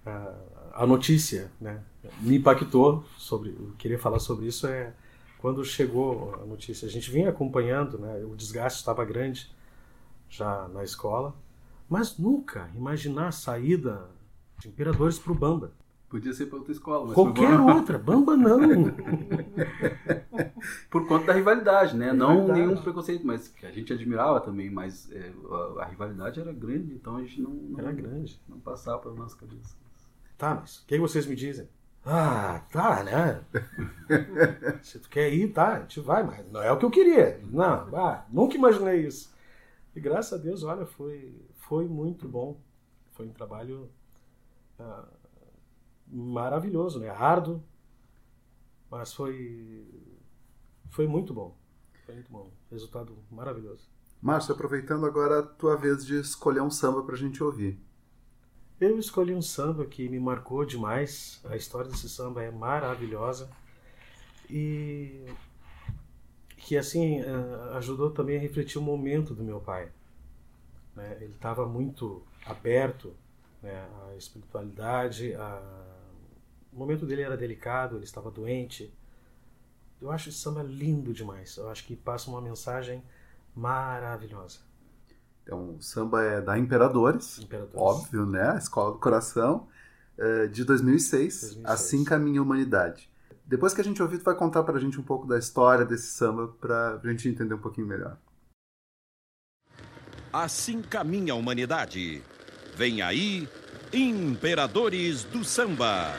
A, 0.06 0.34
a 0.74 0.88
notícia, 0.88 1.52
né, 1.60 1.82
me 2.22 2.38
impactou 2.38 3.04
sobre, 3.18 3.50
eu 3.50 3.74
queria 3.78 4.00
falar 4.00 4.20
sobre 4.20 4.48
isso 4.48 4.68
é 4.68 4.94
quando 5.40 5.64
chegou 5.64 6.40
a 6.42 6.46
notícia. 6.46 6.88
A 6.88 6.92
gente 6.92 7.12
vinha 7.12 7.30
acompanhando, 7.30 7.98
né, 7.98 8.24
o 8.26 8.36
desgaste 8.36 8.80
estava 8.80 9.04
grande 9.06 9.50
já 10.30 10.68
na 10.70 10.84
escola, 10.84 11.36
mas 11.90 12.18
nunca 12.18 12.70
imaginar 12.76 13.28
a 13.28 13.32
saída 13.32 14.10
de 14.60 14.68
imperadores 14.68 15.18
para 15.20 15.32
o 15.32 15.36
Bamba. 15.36 15.72
Podia 16.10 16.34
ser 16.34 16.46
para 16.46 16.58
outra 16.60 16.72
escola, 16.72 17.06
mas 17.06 17.14
Qualquer 17.14 17.60
outra, 17.60 17.98
Bamba 17.98 18.38
não. 18.38 18.58
Por 20.90 21.08
conta 21.08 21.28
da 21.28 21.34
rivalidade, 21.34 21.96
né? 21.96 22.14
Não 22.14 22.42
Rivalidade. 22.42 22.60
nenhum 22.60 22.82
preconceito, 22.82 23.26
mas 23.26 23.48
que 23.48 23.66
a 23.66 23.72
gente 23.72 23.92
admirava 23.94 24.40
também, 24.42 24.70
mas 24.70 25.12
é, 25.12 25.32
a, 25.78 25.84
a 25.84 25.86
rivalidade 25.86 26.40
era 26.40 26.52
grande, 26.54 26.94
então 26.94 27.18
a 27.18 27.22
gente 27.22 27.42
não, 27.42 27.52
não 27.52 27.80
Era 27.80 27.92
grande. 27.92 28.40
não 28.48 28.60
passava 28.60 29.00
pela 29.00 29.16
nossa 29.16 29.36
cabeça. 29.38 29.76
Tá, 30.38 30.56
mas 30.56 30.78
o 30.80 30.86
que 30.86 30.98
vocês 31.00 31.26
me 31.26 31.36
dizem? 31.36 31.68
Ah, 32.06 32.62
tá, 32.72 33.04
né? 33.04 33.42
Se 34.82 35.00
tu 35.00 35.10
quer 35.10 35.34
ir, 35.34 35.52
tá, 35.52 35.74
a 35.76 35.80
gente 35.82 36.00
vai, 36.00 36.24
mas 36.24 36.50
não 36.52 36.62
é 36.62 36.72
o 36.72 36.78
que 36.78 36.86
eu 36.86 36.92
queria. 36.92 37.40
Não, 37.52 37.96
ah, 37.96 38.26
nunca 38.30 38.56
imaginei 38.56 39.06
isso. 39.06 39.34
E 39.96 40.00
graças 40.00 40.40
a 40.40 40.42
Deus, 40.42 40.64
olha, 40.64 40.86
foi, 40.86 41.36
foi 41.56 41.86
muito 41.88 42.28
bom. 42.28 42.58
Foi 43.12 43.26
um 43.28 43.34
trabalho 43.34 43.90
ah, 44.80 45.06
maravilhoso, 46.08 47.00
né? 47.00 47.10
Árduo, 47.10 47.62
mas 48.90 49.14
foi, 49.14 49.86
foi 50.90 51.08
muito 51.08 51.34
bom. 51.34 51.56
Foi 52.06 52.16
muito 52.16 52.32
bom. 52.32 52.52
Resultado 52.72 53.18
maravilhoso. 53.32 53.88
Márcio, 54.22 54.54
aproveitando 54.54 55.06
agora 55.06 55.40
a 55.40 55.44
tua 55.44 55.76
vez 55.76 56.06
de 56.06 56.20
escolher 56.20 56.62
um 56.62 56.72
samba 56.72 57.04
pra 57.04 57.16
gente 57.16 57.44
ouvir. 57.44 57.80
Eu 58.80 58.98
escolhi 59.00 59.34
um 59.34 59.42
samba 59.42 59.86
que 59.86 60.08
me 60.08 60.20
marcou 60.20 60.66
demais. 60.66 61.42
A 61.46 61.56
história 61.56 61.90
desse 61.90 62.08
samba 62.10 62.44
é 62.44 62.52
maravilhosa. 62.52 63.50
E 64.50 65.26
que 66.58 66.78
assim 66.78 67.22
eh, 67.22 67.78
ajudou 67.78 68.12
também 68.12 68.38
a 68.38 68.42
refletir 68.42 68.78
o 68.78 68.82
momento 68.82 69.34
do 69.34 69.44
meu 69.44 69.60
pai. 69.60 69.92
né? 70.96 71.18
Ele 71.22 71.34
estava 71.34 71.66
muito 71.66 72.24
aberto 72.46 73.14
né, 73.62 73.88
à 74.10 74.16
espiritualidade. 74.16 75.34
A... 75.36 75.86
O 76.72 76.78
momento 76.78 77.06
dele 77.06 77.22
era 77.22 77.38
delicado, 77.38 77.96
ele 77.96 78.04
estava 78.04 78.30
doente. 78.30 78.94
Eu 80.02 80.12
acho 80.12 80.30
esse 80.30 80.38
samba 80.38 80.62
lindo 80.64 81.14
demais. 81.14 81.58
Eu 81.58 81.70
acho 81.70 81.84
que 81.86 81.96
passa 81.96 82.30
uma 82.30 82.42
mensagem 82.42 83.04
maravilhosa. 83.56 84.60
Então, 85.44 85.76
o 85.76 85.82
samba 85.82 86.22
é 86.24 86.42
da 86.42 86.58
Imperadores, 86.58 87.40
Imperadores. 87.40 87.76
óbvio, 87.80 88.26
né? 88.26 88.52
A 88.52 88.58
Escola 88.58 88.92
do 88.92 89.00
Coração, 89.00 89.68
eh, 90.18 90.48
de 90.48 90.64
2006, 90.64 91.40
2006. 91.42 91.66
Assim 91.66 92.04
Caminha 92.04 92.40
a 92.40 92.44
Humanidade. 92.44 93.10
Depois 93.46 93.74
que 93.74 93.80
a 93.80 93.84
gente 93.84 94.02
ouvir, 94.04 94.18
tu 94.18 94.26
vai 94.26 94.36
contar 94.36 94.64
pra 94.64 94.78
gente 94.78 95.00
um 95.00 95.04
pouco 95.04 95.26
da 95.26 95.40
história 95.40 95.86
desse 95.86 96.08
samba 96.08 96.50
pra 96.60 97.00
gente 97.06 97.30
entender 97.30 97.54
um 97.54 97.60
pouquinho 97.60 97.88
melhor. 97.88 98.18
Assim 100.34 100.82
caminha 100.82 101.32
a 101.32 101.36
humanidade. 101.36 102.22
Vem 102.76 103.02
aí, 103.02 103.48
Imperadores 103.94 105.24
do 105.24 105.46
Samba. 105.46 106.14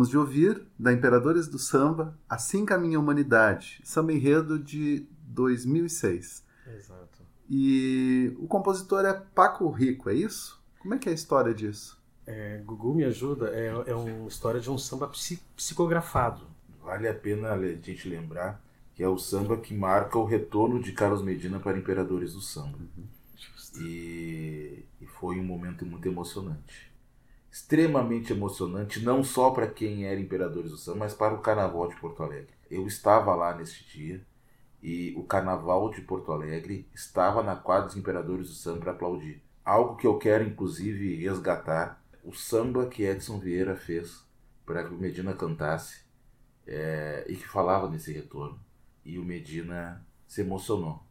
Acabamos 0.00 0.08
de 0.08 0.16
ouvir 0.16 0.62
da 0.78 0.92
Imperadores 0.92 1.46
do 1.46 1.58
Samba, 1.58 2.16
Assim 2.28 2.64
Caminha 2.64 2.96
a 2.96 3.00
Humanidade, 3.00 3.80
samba 3.84 4.12
enredo 4.12 4.58
de 4.58 5.06
2006. 5.24 6.44
Exato. 6.74 7.20
E 7.48 8.34
o 8.38 8.46
compositor 8.46 9.04
é 9.04 9.12
Paco 9.12 9.68
Rico, 9.70 10.08
é 10.08 10.14
isso? 10.14 10.60
Como 10.78 10.94
é 10.94 10.98
que 10.98 11.08
é 11.08 11.12
a 11.12 11.14
história 11.14 11.52
disso? 11.52 12.00
É, 12.26 12.62
Gugu 12.64 12.94
me 12.94 13.04
ajuda, 13.04 13.50
é, 13.50 13.66
é 13.90 13.94
uma 13.94 14.28
história 14.28 14.60
de 14.60 14.70
um 14.70 14.78
samba 14.78 15.08
psi- 15.08 15.42
psicografado. 15.56 16.46
Vale 16.82 17.08
a 17.08 17.14
pena 17.14 17.52
a 17.52 17.58
gente 17.74 18.08
lembrar 18.08 18.62
que 18.94 19.02
é 19.02 19.08
o 19.08 19.18
samba 19.18 19.56
que 19.56 19.74
marca 19.74 20.18
o 20.18 20.24
retorno 20.24 20.80
de 20.80 20.92
Carlos 20.92 21.22
Medina 21.22 21.58
para 21.58 21.76
Imperadores 21.78 22.32
do 22.34 22.40
Samba. 22.40 22.78
E, 23.78 24.84
e 25.00 25.06
foi 25.06 25.38
um 25.38 25.44
momento 25.44 25.84
muito 25.86 26.06
emocionante. 26.06 26.90
Extremamente 27.50 28.32
emocionante, 28.32 29.00
não 29.00 29.24
só 29.24 29.50
para 29.50 29.66
quem 29.68 30.04
era 30.06 30.20
Imperadores 30.20 30.70
do 30.70 30.76
Samba, 30.76 31.00
mas 31.00 31.14
para 31.14 31.34
o 31.34 31.40
Carnaval 31.40 31.88
de 31.88 31.96
Porto 31.96 32.22
Alegre. 32.22 32.54
Eu 32.70 32.86
estava 32.86 33.34
lá 33.34 33.56
nesse 33.56 33.84
dia 33.84 34.24
e 34.82 35.12
o 35.16 35.24
Carnaval 35.24 35.90
de 35.90 36.00
Porto 36.02 36.32
Alegre 36.32 36.88
estava 36.94 37.42
na 37.42 37.56
quadra 37.56 37.86
dos 37.88 37.96
Imperadores 37.96 38.48
do 38.48 38.54
Samba 38.54 38.80
para 38.80 38.92
aplaudir. 38.92 39.42
Algo 39.64 39.96
que 39.96 40.06
eu 40.06 40.16
quero, 40.18 40.44
inclusive, 40.44 41.16
resgatar: 41.16 42.02
o 42.24 42.32
samba 42.32 42.86
que 42.86 43.02
Edson 43.02 43.38
Vieira 43.38 43.76
fez 43.76 44.24
para 44.64 44.84
que 44.84 44.94
o 44.94 44.98
Medina 44.98 45.34
cantasse 45.34 46.02
é, 46.66 47.24
e 47.28 47.36
que 47.36 47.48
falava 47.48 47.88
nesse 47.90 48.12
retorno. 48.12 48.58
E 49.04 49.18
o 49.18 49.24
Medina 49.24 50.06
se 50.26 50.40
emocionou. 50.42 51.02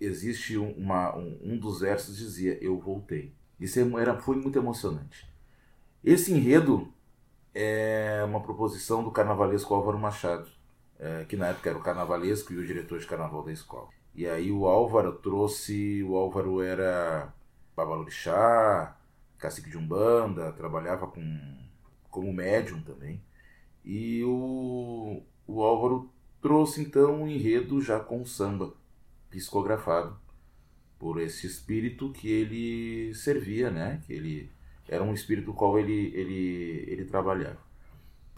Existe 0.00 0.58
um, 0.58 0.72
uma, 0.72 1.16
um, 1.16 1.38
um 1.42 1.58
dos 1.58 1.80
versos 1.80 2.16
dizia: 2.16 2.58
Eu 2.62 2.78
voltei. 2.78 3.32
Isso 3.60 3.78
é- 3.78 4.00
era, 4.00 4.18
foi 4.20 4.36
muito 4.36 4.58
emocionante. 4.58 5.28
Esse 6.04 6.32
enredo 6.32 6.92
é 7.54 8.22
uma 8.24 8.40
proposição 8.40 9.02
do 9.02 9.10
carnavalesco 9.10 9.74
Álvaro 9.74 9.98
Machado, 9.98 10.48
é, 10.98 11.24
que 11.24 11.36
na 11.36 11.48
época 11.48 11.70
era 11.70 11.78
o 11.78 11.82
carnavalesco 11.82 12.52
e 12.52 12.58
o 12.58 12.66
diretor 12.66 12.98
de 12.98 13.06
carnaval 13.06 13.42
da 13.42 13.52
escola. 13.52 13.88
E 14.14 14.26
aí 14.26 14.50
o 14.50 14.66
Álvaro 14.66 15.12
trouxe. 15.14 16.02
O 16.02 16.16
Álvaro 16.16 16.60
era 16.62 17.32
babalorixá, 17.76 18.96
cacique 19.38 19.70
de 19.70 19.78
umbanda, 19.78 20.52
trabalhava 20.52 21.06
com, 21.06 21.22
como 22.10 22.32
médium 22.32 22.80
também. 22.82 23.22
E 23.84 24.22
o, 24.24 25.22
o 25.46 25.62
Álvaro 25.62 26.10
trouxe 26.42 26.82
então 26.82 27.22
um 27.22 27.28
enredo 27.28 27.80
já 27.80 28.00
com 28.00 28.24
samba, 28.24 28.74
psicografado 29.30 30.16
por 30.98 31.20
esse 31.20 31.46
espírito 31.46 32.10
que 32.10 32.28
ele 32.28 33.14
servia, 33.14 33.70
né? 33.70 34.02
Que 34.06 34.12
ele 34.12 34.50
era 34.88 35.02
um 35.02 35.12
espírito 35.12 35.52
qual 35.52 35.78
ele, 35.78 36.12
ele, 36.14 36.84
ele 36.88 37.04
trabalhava. 37.04 37.58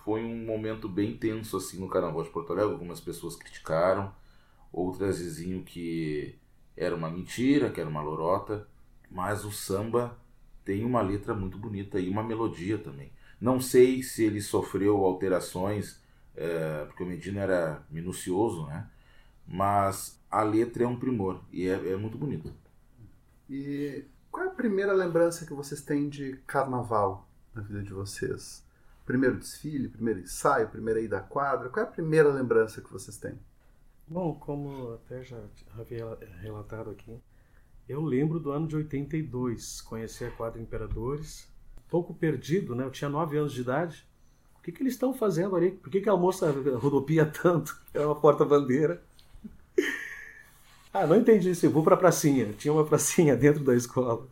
Foi 0.04 0.24
um 0.24 0.44
momento 0.44 0.88
bem 0.88 1.16
tenso 1.16 1.56
assim 1.56 1.78
no 1.78 1.88
Carnaval 1.88 2.22
de 2.22 2.30
Porto 2.30 2.52
Alegre. 2.52 2.72
Algumas 2.72 3.00
pessoas 3.00 3.36
criticaram, 3.36 4.12
outras 4.72 5.18
diziam 5.18 5.62
que 5.62 6.34
era 6.76 6.94
uma 6.96 7.10
mentira, 7.10 7.70
que 7.70 7.80
era 7.80 7.88
uma 7.88 8.02
lorota. 8.02 8.66
Mas 9.10 9.44
o 9.44 9.52
samba 9.52 10.18
tem 10.64 10.84
uma 10.84 11.02
letra 11.02 11.34
muito 11.34 11.58
bonita 11.58 11.98
e 12.00 12.08
uma 12.08 12.22
melodia 12.22 12.78
também. 12.78 13.12
Não 13.40 13.60
sei 13.60 14.02
se 14.02 14.24
ele 14.24 14.40
sofreu 14.40 15.04
alterações, 15.04 16.00
é, 16.36 16.84
porque 16.86 17.02
o 17.02 17.06
Medina 17.06 17.40
era 17.40 17.86
minucioso, 17.90 18.66
né? 18.66 18.88
Mas 19.46 20.20
a 20.30 20.42
letra 20.42 20.84
é 20.84 20.86
um 20.86 20.96
primor 20.98 21.40
e 21.52 21.66
é, 21.66 21.92
é 21.92 21.96
muito 21.96 22.16
bonito. 22.18 22.52
E 23.48 24.04
qual 24.30 24.44
é 24.44 24.48
a 24.48 24.52
primeira 24.52 24.92
lembrança 24.92 25.44
que 25.44 25.52
vocês 25.52 25.82
têm 25.82 26.08
de 26.08 26.36
carnaval 26.46 27.28
na 27.54 27.62
vida 27.62 27.82
de 27.82 27.92
vocês? 27.92 28.64
Primeiro 29.04 29.38
desfile, 29.38 29.88
primeiro 29.88 30.20
ensaio, 30.20 30.68
primeira 30.68 31.00
ida 31.00 31.18
à 31.18 31.20
quadra? 31.20 31.68
Qual 31.68 31.84
é 31.84 31.88
a 31.88 31.90
primeira 31.90 32.28
lembrança 32.28 32.80
que 32.80 32.92
vocês 32.92 33.16
têm? 33.16 33.38
Bom, 34.06 34.34
como 34.34 34.94
até 34.94 35.22
já 35.22 35.40
havia 35.78 36.16
relatado 36.40 36.90
aqui, 36.90 37.20
eu 37.88 38.00
lembro 38.00 38.38
do 38.38 38.52
ano 38.52 38.68
de 38.68 38.76
82, 38.76 39.80
conheci 39.80 40.24
a 40.24 40.30
quadra 40.30 40.60
Imperadores, 40.60 41.48
pouco 41.88 42.14
perdido, 42.14 42.74
né? 42.74 42.84
Eu 42.84 42.90
tinha 42.90 43.10
9 43.10 43.36
anos 43.36 43.52
de 43.52 43.62
idade. 43.62 44.08
O 44.58 44.62
que, 44.62 44.70
que 44.70 44.82
eles 44.82 44.92
estão 44.92 45.12
fazendo 45.12 45.56
ali? 45.56 45.72
Por 45.72 45.90
que, 45.90 46.00
que 46.00 46.08
a 46.08 46.16
moça 46.16 46.52
rodopia 46.76 47.26
tanto? 47.26 47.80
É 47.92 48.06
uma 48.06 48.14
porta-bandeira. 48.14 49.02
Ah, 50.92 51.06
não 51.06 51.16
entendi 51.16 51.50
isso. 51.50 51.66
Eu 51.66 51.70
vou 51.70 51.82
pra 51.84 51.96
pracinha. 51.96 52.52
Tinha 52.52 52.72
uma 52.72 52.84
pracinha 52.84 53.36
dentro 53.36 53.62
da 53.64 53.74
escola. 53.74 54.28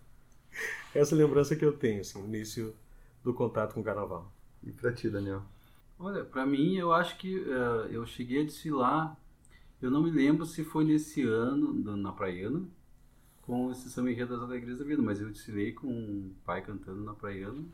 Essa 0.94 1.14
lembrança 1.14 1.56
que 1.56 1.64
eu 1.64 1.72
tenho, 1.76 2.00
assim, 2.00 2.20
no 2.20 2.28
início 2.28 2.74
do 3.22 3.34
contato 3.34 3.74
com 3.74 3.80
o 3.80 3.84
carnaval. 3.84 4.30
E 4.62 4.72
pra 4.72 4.92
ti, 4.92 5.08
Daniel? 5.08 5.42
Olha, 5.98 6.24
pra 6.24 6.46
mim, 6.46 6.76
eu 6.76 6.92
acho 6.92 7.16
que 7.18 7.40
eh, 7.40 7.88
eu 7.90 8.06
cheguei 8.06 8.42
a 8.42 8.44
desfilar. 8.44 9.16
Eu 9.82 9.90
não 9.90 10.02
me 10.02 10.10
lembro 10.10 10.46
se 10.46 10.64
foi 10.64 10.84
nesse 10.84 11.22
ano, 11.22 11.72
no- 11.72 11.96
na 11.96 12.12
Praiana, 12.12 12.66
com 13.42 13.70
esse 13.72 13.90
samba 13.90 14.10
enredo 14.12 14.34
das 14.34 14.42
alegrias 14.42 14.78
da 14.78 14.84
vida, 14.84 15.02
mas 15.02 15.20
eu 15.20 15.30
desfilei 15.30 15.72
com 15.72 15.88
o 15.88 16.32
pai 16.44 16.62
cantando 16.62 17.02
na 17.04 17.14
Praiana. 17.14 17.64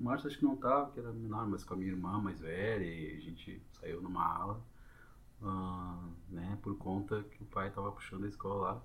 O 0.00 0.04
Márcio 0.04 0.28
acho 0.28 0.38
que 0.38 0.44
não 0.44 0.56
tava, 0.56 0.90
que 0.92 1.00
era 1.00 1.12
menor, 1.12 1.48
mas 1.48 1.64
com 1.64 1.74
a 1.74 1.76
minha 1.76 1.92
irmã 1.92 2.20
mais 2.20 2.40
velha, 2.40 2.84
e 2.84 3.16
a 3.18 3.20
gente 3.20 3.62
saiu 3.80 4.02
numa 4.02 4.24
ala, 4.24 4.60
ah, 5.44 6.08
né, 6.28 6.58
por 6.62 6.76
conta 6.76 7.22
que 7.24 7.42
o 7.42 7.46
pai 7.46 7.70
tava 7.70 7.92
puxando 7.92 8.24
a 8.24 8.28
escola 8.28 8.72
lá, 8.72 8.82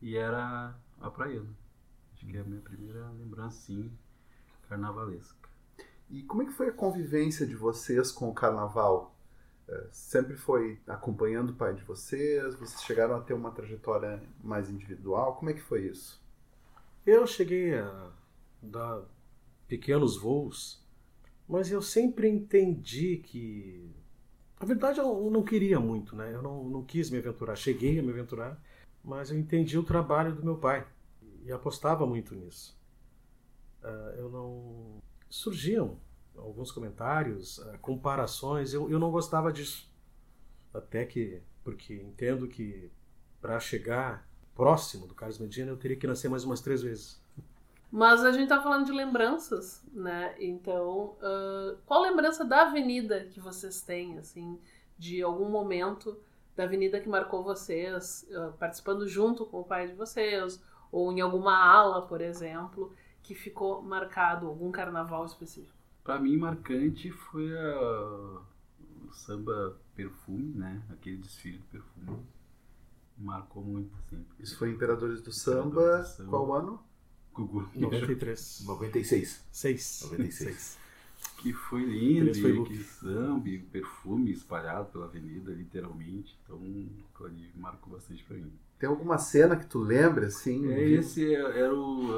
e 0.00 0.16
era 0.16 0.74
a 1.00 1.10
Praiana. 1.10 1.54
Acho 2.14 2.26
que 2.26 2.36
é 2.36 2.40
a 2.40 2.44
minha 2.44 2.60
primeira 2.60 3.08
lembrança, 3.10 3.58
sim, 3.60 3.90
carnavalesca. 4.68 5.48
E 6.10 6.22
como 6.24 6.42
é 6.42 6.46
que 6.46 6.52
foi 6.52 6.68
a 6.68 6.72
convivência 6.72 7.46
de 7.46 7.54
vocês 7.54 8.10
com 8.10 8.28
o 8.28 8.34
carnaval? 8.34 9.14
É, 9.68 9.88
Sempre 9.92 10.36
foi 10.36 10.80
acompanhando 10.86 11.50
o 11.50 11.54
pai 11.54 11.72
de 11.74 11.82
vocês? 11.84 12.54
Vocês 12.56 12.82
chegaram 12.82 13.14
a 13.14 13.20
ter 13.20 13.32
uma 13.32 13.52
trajetória 13.52 14.20
mais 14.42 14.68
individual? 14.68 15.36
Como 15.36 15.50
é 15.50 15.54
que 15.54 15.60
foi 15.60 15.86
isso? 15.86 16.20
Eu 17.06 17.26
cheguei 17.26 17.78
a 17.78 18.10
dar 18.60 19.02
pequenos 19.68 20.16
voos, 20.16 20.84
mas 21.48 21.70
eu 21.70 21.80
sempre 21.80 22.28
entendi 22.28 23.18
que. 23.18 23.94
Na 24.60 24.66
verdade, 24.66 25.00
eu 25.00 25.30
não 25.30 25.42
queria 25.42 25.80
muito, 25.80 26.14
né? 26.14 26.34
Eu 26.34 26.42
não, 26.42 26.64
não 26.64 26.84
quis 26.84 27.10
me 27.10 27.18
aventurar. 27.18 27.56
Cheguei 27.56 27.98
a 27.98 28.02
me 28.02 28.10
aventurar, 28.10 28.62
mas 29.02 29.30
eu 29.30 29.38
entendi 29.38 29.78
o 29.78 29.82
trabalho 29.82 30.34
do 30.34 30.44
meu 30.44 30.58
pai 30.58 30.86
e 31.44 31.50
apostava 31.50 32.06
muito 32.06 32.34
nisso. 32.34 32.78
Ah, 33.82 34.14
eu 34.18 34.28
não. 34.30 35.00
Surgiam 35.30 35.98
alguns 36.36 36.70
comentários, 36.72 37.58
ah, 37.60 37.78
comparações, 37.78 38.74
eu, 38.74 38.90
eu 38.90 38.98
não 38.98 39.10
gostava 39.10 39.52
disso. 39.52 39.90
Até 40.74 41.04
que. 41.06 41.42
Porque 41.64 41.94
entendo 41.94 42.48
que 42.48 42.90
para 43.40 43.58
chegar 43.60 44.28
próximo 44.54 45.06
do 45.06 45.14
Carlos 45.14 45.38
Medina 45.38 45.70
eu 45.70 45.76
teria 45.76 45.96
que 45.96 46.06
nascer 46.06 46.28
mais 46.28 46.44
umas 46.44 46.60
três 46.60 46.82
vezes. 46.82 47.19
Mas 47.90 48.24
a 48.24 48.30
gente 48.30 48.48
tá 48.48 48.60
falando 48.62 48.86
de 48.86 48.92
lembranças, 48.92 49.82
né? 49.92 50.34
Então, 50.38 51.16
ah, 51.20 51.74
qual 51.86 52.02
lembrança 52.02 52.44
da 52.44 52.62
avenida 52.62 53.24
que 53.26 53.40
vocês 53.40 53.82
têm, 53.82 54.16
assim, 54.18 54.58
de 54.98 55.22
algum 55.22 55.48
momento 55.48 56.16
da 56.56 56.64
avenida 56.64 57.00
que 57.00 57.08
marcou 57.08 57.42
vocês, 57.42 58.28
ah, 58.32 58.52
participando 58.58 59.08
junto 59.08 59.44
com 59.44 59.60
o 59.60 59.64
pai 59.64 59.88
de 59.88 59.94
vocês, 59.94 60.62
ou 60.92 61.10
em 61.12 61.20
alguma 61.20 61.56
ala, 61.56 62.02
por 62.02 62.20
exemplo, 62.20 62.92
que 63.22 63.34
ficou 63.34 63.82
marcado, 63.82 64.46
algum 64.46 64.70
carnaval 64.70 65.24
específico? 65.24 65.76
Pra 66.04 66.18
mim, 66.18 66.36
marcante 66.36 67.10
foi 67.10 67.56
a- 67.58 68.40
o 69.08 69.12
samba 69.12 69.76
perfume, 69.96 70.54
né? 70.54 70.80
Aquele 70.90 71.16
desfile 71.18 71.58
de 71.58 71.64
perfume. 71.64 72.18
Marcou 73.18 73.62
muito, 73.62 73.94
assim. 73.98 74.24
Isso 74.38 74.56
foi 74.58 74.70
Imperadores 74.70 75.20
do 75.20 75.30
Samba, 75.32 75.66
Imperadores 75.68 76.08
do 76.10 76.16
Samba. 76.16 76.30
qual 76.30 76.52
ano? 76.54 76.80
Gugu. 77.34 77.68
93. 77.74 78.64
96. 78.66 79.44
6. 79.52 80.00
96. 80.10 80.78
Que 81.38 81.52
foi 81.52 81.82
lindo, 81.84 82.34
foi 82.34 82.56
e 82.56 82.60
aquele 82.60 82.84
samba, 82.84 83.48
e 83.48 83.56
o 83.58 83.62
perfume 83.64 84.30
espalhado 84.30 84.90
pela 84.90 85.06
avenida, 85.06 85.52
literalmente. 85.52 86.36
Então, 86.44 86.56
aquilo 86.58 87.28
ali 87.28 87.50
marcou 87.54 87.92
bastante 87.92 88.22
pra 88.24 88.36
mim. 88.36 88.52
Tem 88.78 88.88
alguma 88.88 89.18
cena 89.18 89.56
que 89.56 89.66
tu 89.66 89.78
lembra, 89.78 90.26
assim? 90.26 90.70
É, 90.72 90.88
esse 90.90 91.34
era 91.34 91.74
o, 91.74 92.08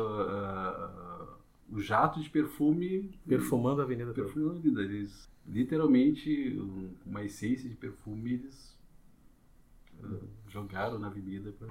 o 1.70 1.80
jato 1.80 2.20
de 2.20 2.30
perfume. 2.30 3.10
Perfumando 3.26 3.80
a 3.80 3.84
avenida. 3.84 4.12
Perfumando 4.12 4.52
a 4.52 4.58
avenida. 4.58 4.82
Eles, 4.82 5.28
literalmente, 5.46 6.56
um- 6.58 6.94
uma 7.04 7.24
essência 7.24 7.68
de 7.68 7.74
perfume, 7.74 8.34
eles 8.34 8.76
ah, 10.04 10.18
jogaram 10.48 10.98
na 10.98 11.08
avenida. 11.08 11.52
Pra... 11.58 11.68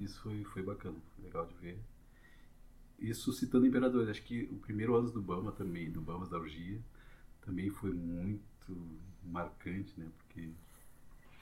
Isso 0.00 0.20
foi, 0.22 0.44
foi 0.44 0.62
bacana, 0.62 0.96
foi 1.16 1.24
legal 1.24 1.46
de 1.46 1.54
ver. 1.54 1.78
Isso 2.98 3.32
citando 3.32 3.66
Imperadores, 3.66 4.08
acho 4.08 4.22
que 4.22 4.44
o 4.44 4.56
primeiro 4.56 4.94
ano 4.96 5.10
do 5.10 5.20
Bama 5.20 5.52
também, 5.52 5.90
do 5.90 6.00
Bamas 6.00 6.28
da 6.28 6.38
Orgia, 6.38 6.80
também 7.44 7.70
foi 7.70 7.92
muito 7.92 8.76
marcante, 9.24 9.92
né? 9.98 10.06
Porque 10.18 10.48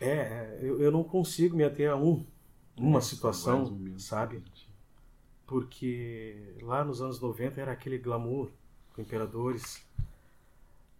É, 0.00 0.08
é, 0.10 0.58
eu, 0.62 0.80
eu 0.80 0.90
não 0.90 1.04
consigo 1.04 1.56
me 1.56 1.64
ater 1.64 1.90
a 1.90 1.96
um, 1.96 2.24
uma 2.76 3.00
situação, 3.00 3.78
sabe? 3.98 4.42
porque 5.46 6.54
lá 6.62 6.84
nos 6.84 7.02
anos 7.02 7.20
90 7.20 7.60
era 7.60 7.72
aquele 7.72 7.98
glamour 7.98 8.50
com 8.94 9.02
imperadores. 9.02 9.84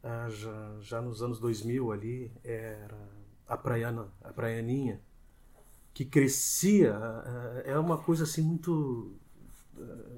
Ah, 0.03 0.29
já, 0.29 0.79
já 0.81 1.01
nos 1.01 1.23
anos 1.23 1.39
2000 1.39 1.93
ali 1.93 2.31
era 2.43 2.99
a 3.47 3.57
praiana, 3.57 4.09
a 4.23 4.33
praianinha 4.33 5.01
que 5.95 6.05
crescia, 6.05 6.97
ah, 6.97 7.63
é 7.65 7.79
uma 7.79 7.99
coisa 7.99 8.25
assim 8.25 8.43
muito 8.43 9.13
ah, 9.21 9.22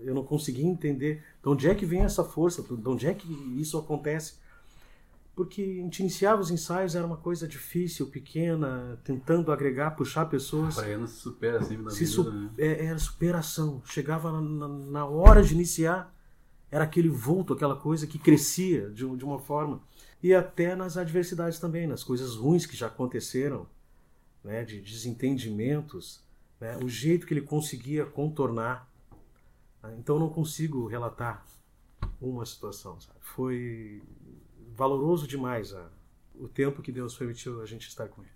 eu 0.02 0.14
não 0.14 0.24
conseguia 0.24 0.66
entender 0.66 1.22
de 1.42 1.48
onde 1.48 1.68
é 1.68 1.74
que 1.74 1.86
vem 1.86 2.00
essa 2.02 2.22
força, 2.24 2.62
de 2.62 2.88
onde 2.88 3.07
é 3.07 3.14
que 3.14 3.28
isso 3.61 3.78
acontece. 3.78 4.34
Porque 5.34 5.62
a 5.62 5.82
gente 5.82 5.98
iniciava 6.00 6.40
os 6.40 6.50
ensaios, 6.50 6.94
era 6.94 7.05
uma 7.05 7.16
coisa 7.16 7.48
difícil, 7.48 8.07
pequena, 8.07 9.00
tentando 9.02 9.50
agregar, 9.50 9.90
puxar 9.92 10.26
pessoas. 10.26 10.76
Praiana 10.76 11.09
se 11.09 11.14
supera 11.16 11.61
sempre 11.61 11.82
na 11.84 11.90
Se 11.90 12.00
vida, 12.05 12.11
su- 12.12 12.30
né? 12.32 12.50
é, 12.57 12.86
era 12.86 12.98
superação. 12.98 13.82
Chegava 13.84 14.30
na, 14.30 14.40
na- 14.40 14.68
na 14.68 15.07
hora 15.07 15.42
de 15.42 15.52
iniciar, 15.52 16.14
era 16.70 16.84
aquele 16.84 17.09
vulto, 17.09 17.52
aquela 17.52 17.74
coisa 17.74 18.07
que 18.07 18.16
crescia 18.18 18.90
de, 18.90 19.05
de 19.16 19.24
uma 19.24 19.40
forma. 19.40 19.80
E 20.22 20.32
até 20.32 20.76
nas 20.76 20.96
adversidades 20.96 21.59
também, 21.59 21.86
nas 21.88 22.05
coisas 22.05 22.36
ruins 22.36 22.64
que 22.64 22.76
já 22.76 22.86
aconteceram, 22.86 23.66
né, 24.44 24.62
de 24.64 24.80
desentendimentos, 24.80 26.22
né, 26.61 26.78
o 26.82 26.88
jeito 26.88 27.26
que 27.26 27.34
ele 27.34 27.40
conseguia 27.42 28.05
contornar. 28.07 28.88
Né. 29.89 29.97
Então 29.99 30.18
não 30.18 30.28
consigo 30.28 30.87
relatar 30.87 31.45
uma 32.20 32.45
situação. 32.47 33.01
sabe? 33.01 33.18
Foi 33.20 34.03
valoroso 34.74 35.26
demais 35.26 35.72
a- 35.72 35.89
o 36.35 36.49
tempo 36.49 36.82
que 36.82 36.91
Deus 36.93 37.16
permitiu 37.16 37.61
a 37.61 37.66
gente 37.66 37.87
estar 37.89 38.09
com 38.09 38.22
ele. 38.22 38.30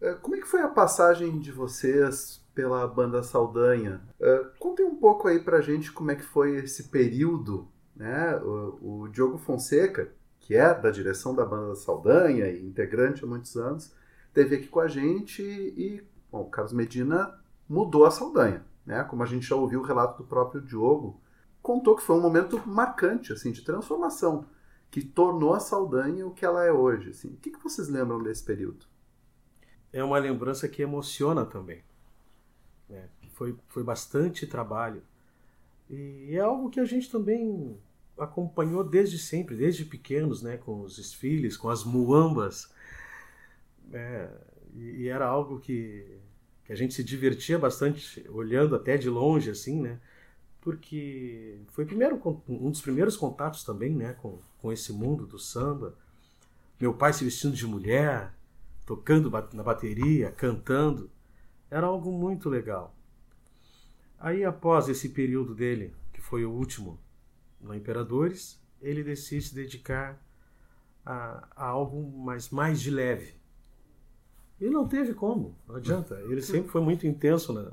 É, 0.00 0.14
Como 0.14 0.34
é 0.36 0.40
que 0.40 0.46
foi 0.48 0.60
a 0.60 0.68
passagem 0.68 1.38
de 1.38 1.52
vocês 1.52 2.42
pela 2.54 2.86
banda 2.86 3.22
Saldanha? 3.22 4.00
É, 4.20 4.38
Contem 4.58 4.84
um 4.86 4.96
pouco 4.96 5.28
aí 5.28 5.38
pra 5.40 5.60
gente 5.60 5.92
como 5.92 6.10
é 6.10 6.16
que 6.16 6.22
foi 6.22 6.56
esse 6.56 6.84
período, 6.84 7.68
né? 7.94 8.36
O, 8.38 9.02
o 9.04 9.08
Diogo 9.08 9.38
Fonseca, 9.38 10.12
que 10.40 10.54
é 10.54 10.74
da 10.74 10.90
direção 10.90 11.34
da 11.34 11.44
banda 11.44 11.74
Saldanha 11.74 12.48
e 12.48 12.64
integrante 12.66 13.24
há 13.24 13.26
muitos 13.26 13.56
anos, 13.56 13.94
esteve 14.28 14.56
aqui 14.56 14.66
com 14.68 14.80
a 14.80 14.88
gente 14.88 15.42
e, 15.42 16.02
bom, 16.30 16.42
o 16.42 16.50
Carlos 16.50 16.72
Medina 16.72 17.38
mudou 17.68 18.04
a 18.04 18.10
Saldanha, 18.10 18.64
né? 18.84 19.04
Como 19.04 19.22
a 19.22 19.26
gente 19.26 19.46
já 19.46 19.56
ouviu 19.56 19.80
o 19.80 19.84
relato 19.84 20.22
do 20.22 20.28
próprio 20.28 20.60
Diogo, 20.60 21.20
contou 21.62 21.96
que 21.96 22.02
foi 22.02 22.16
um 22.16 22.20
momento 22.20 22.60
marcante, 22.66 23.32
assim, 23.32 23.52
de 23.52 23.62
transformação, 23.62 24.46
que 24.90 25.02
tornou 25.02 25.54
a 25.54 25.60
Saldanha 25.60 26.26
o 26.26 26.34
que 26.34 26.44
ela 26.44 26.64
é 26.64 26.72
hoje, 26.72 27.10
assim. 27.10 27.28
O 27.28 27.36
que, 27.36 27.50
que 27.50 27.62
vocês 27.62 27.88
lembram 27.88 28.22
desse 28.22 28.44
período? 28.44 28.86
é 29.94 30.02
uma 30.02 30.18
lembrança 30.18 30.68
que 30.68 30.82
emociona 30.82 31.46
também. 31.46 31.80
né? 32.88 33.08
Foi, 33.30 33.56
foi 33.68 33.84
bastante 33.84 34.44
trabalho. 34.44 35.02
E 35.88 36.34
é 36.34 36.40
algo 36.40 36.68
que 36.68 36.80
a 36.80 36.84
gente 36.84 37.08
também 37.08 37.78
acompanhou 38.18 38.82
desde 38.82 39.18
sempre, 39.18 39.56
desde 39.56 39.84
pequenos, 39.84 40.42
né? 40.42 40.56
com 40.56 40.80
os 40.80 40.96
desfiles, 40.96 41.56
com 41.56 41.68
as 41.68 41.84
muambas. 41.84 42.74
É, 43.92 44.30
e, 44.74 45.02
e 45.02 45.08
era 45.08 45.26
algo 45.26 45.60
que, 45.60 46.18
que 46.64 46.72
a 46.72 46.76
gente 46.76 46.94
se 46.94 47.04
divertia 47.04 47.58
bastante, 47.58 48.24
olhando 48.30 48.74
até 48.74 48.96
de 48.96 49.08
longe, 49.08 49.50
assim, 49.50 49.80
né? 49.80 50.00
Porque 50.60 51.58
foi 51.72 51.84
primeiro, 51.84 52.20
um 52.48 52.70
dos 52.70 52.80
primeiros 52.80 53.16
contatos 53.16 53.64
também 53.64 53.94
né? 53.94 54.14
com, 54.14 54.38
com 54.62 54.72
esse 54.72 54.92
mundo 54.92 55.26
do 55.26 55.38
samba. 55.38 55.94
Meu 56.80 56.94
pai 56.94 57.12
se 57.12 57.22
vestindo 57.22 57.54
de 57.54 57.66
mulher, 57.66 58.32
tocando 58.86 59.30
na 59.52 59.62
bateria, 59.62 60.32
cantando. 60.32 61.10
Era 61.70 61.86
algo 61.86 62.10
muito 62.10 62.48
legal. 62.48 62.94
Aí, 64.18 64.42
após 64.42 64.88
esse 64.88 65.10
período 65.10 65.54
dele, 65.54 65.94
que 66.12 66.20
foi 66.22 66.46
o 66.46 66.50
último 66.50 66.98
no 67.60 67.74
Imperadores, 67.74 68.58
ele 68.80 69.04
decide 69.04 69.42
se 69.48 69.54
dedicar 69.54 70.18
a, 71.04 71.46
a 71.54 71.66
algo 71.66 72.02
mais, 72.24 72.48
mais 72.48 72.80
de 72.80 72.90
leve. 72.90 73.34
E 74.60 74.68
não 74.70 74.86
teve 74.86 75.14
como, 75.14 75.56
não 75.68 75.76
adianta. 75.76 76.14
Ele 76.22 76.40
sempre 76.42 76.70
foi 76.70 76.80
muito 76.80 77.06
intenso 77.06 77.52
na- 77.52 77.72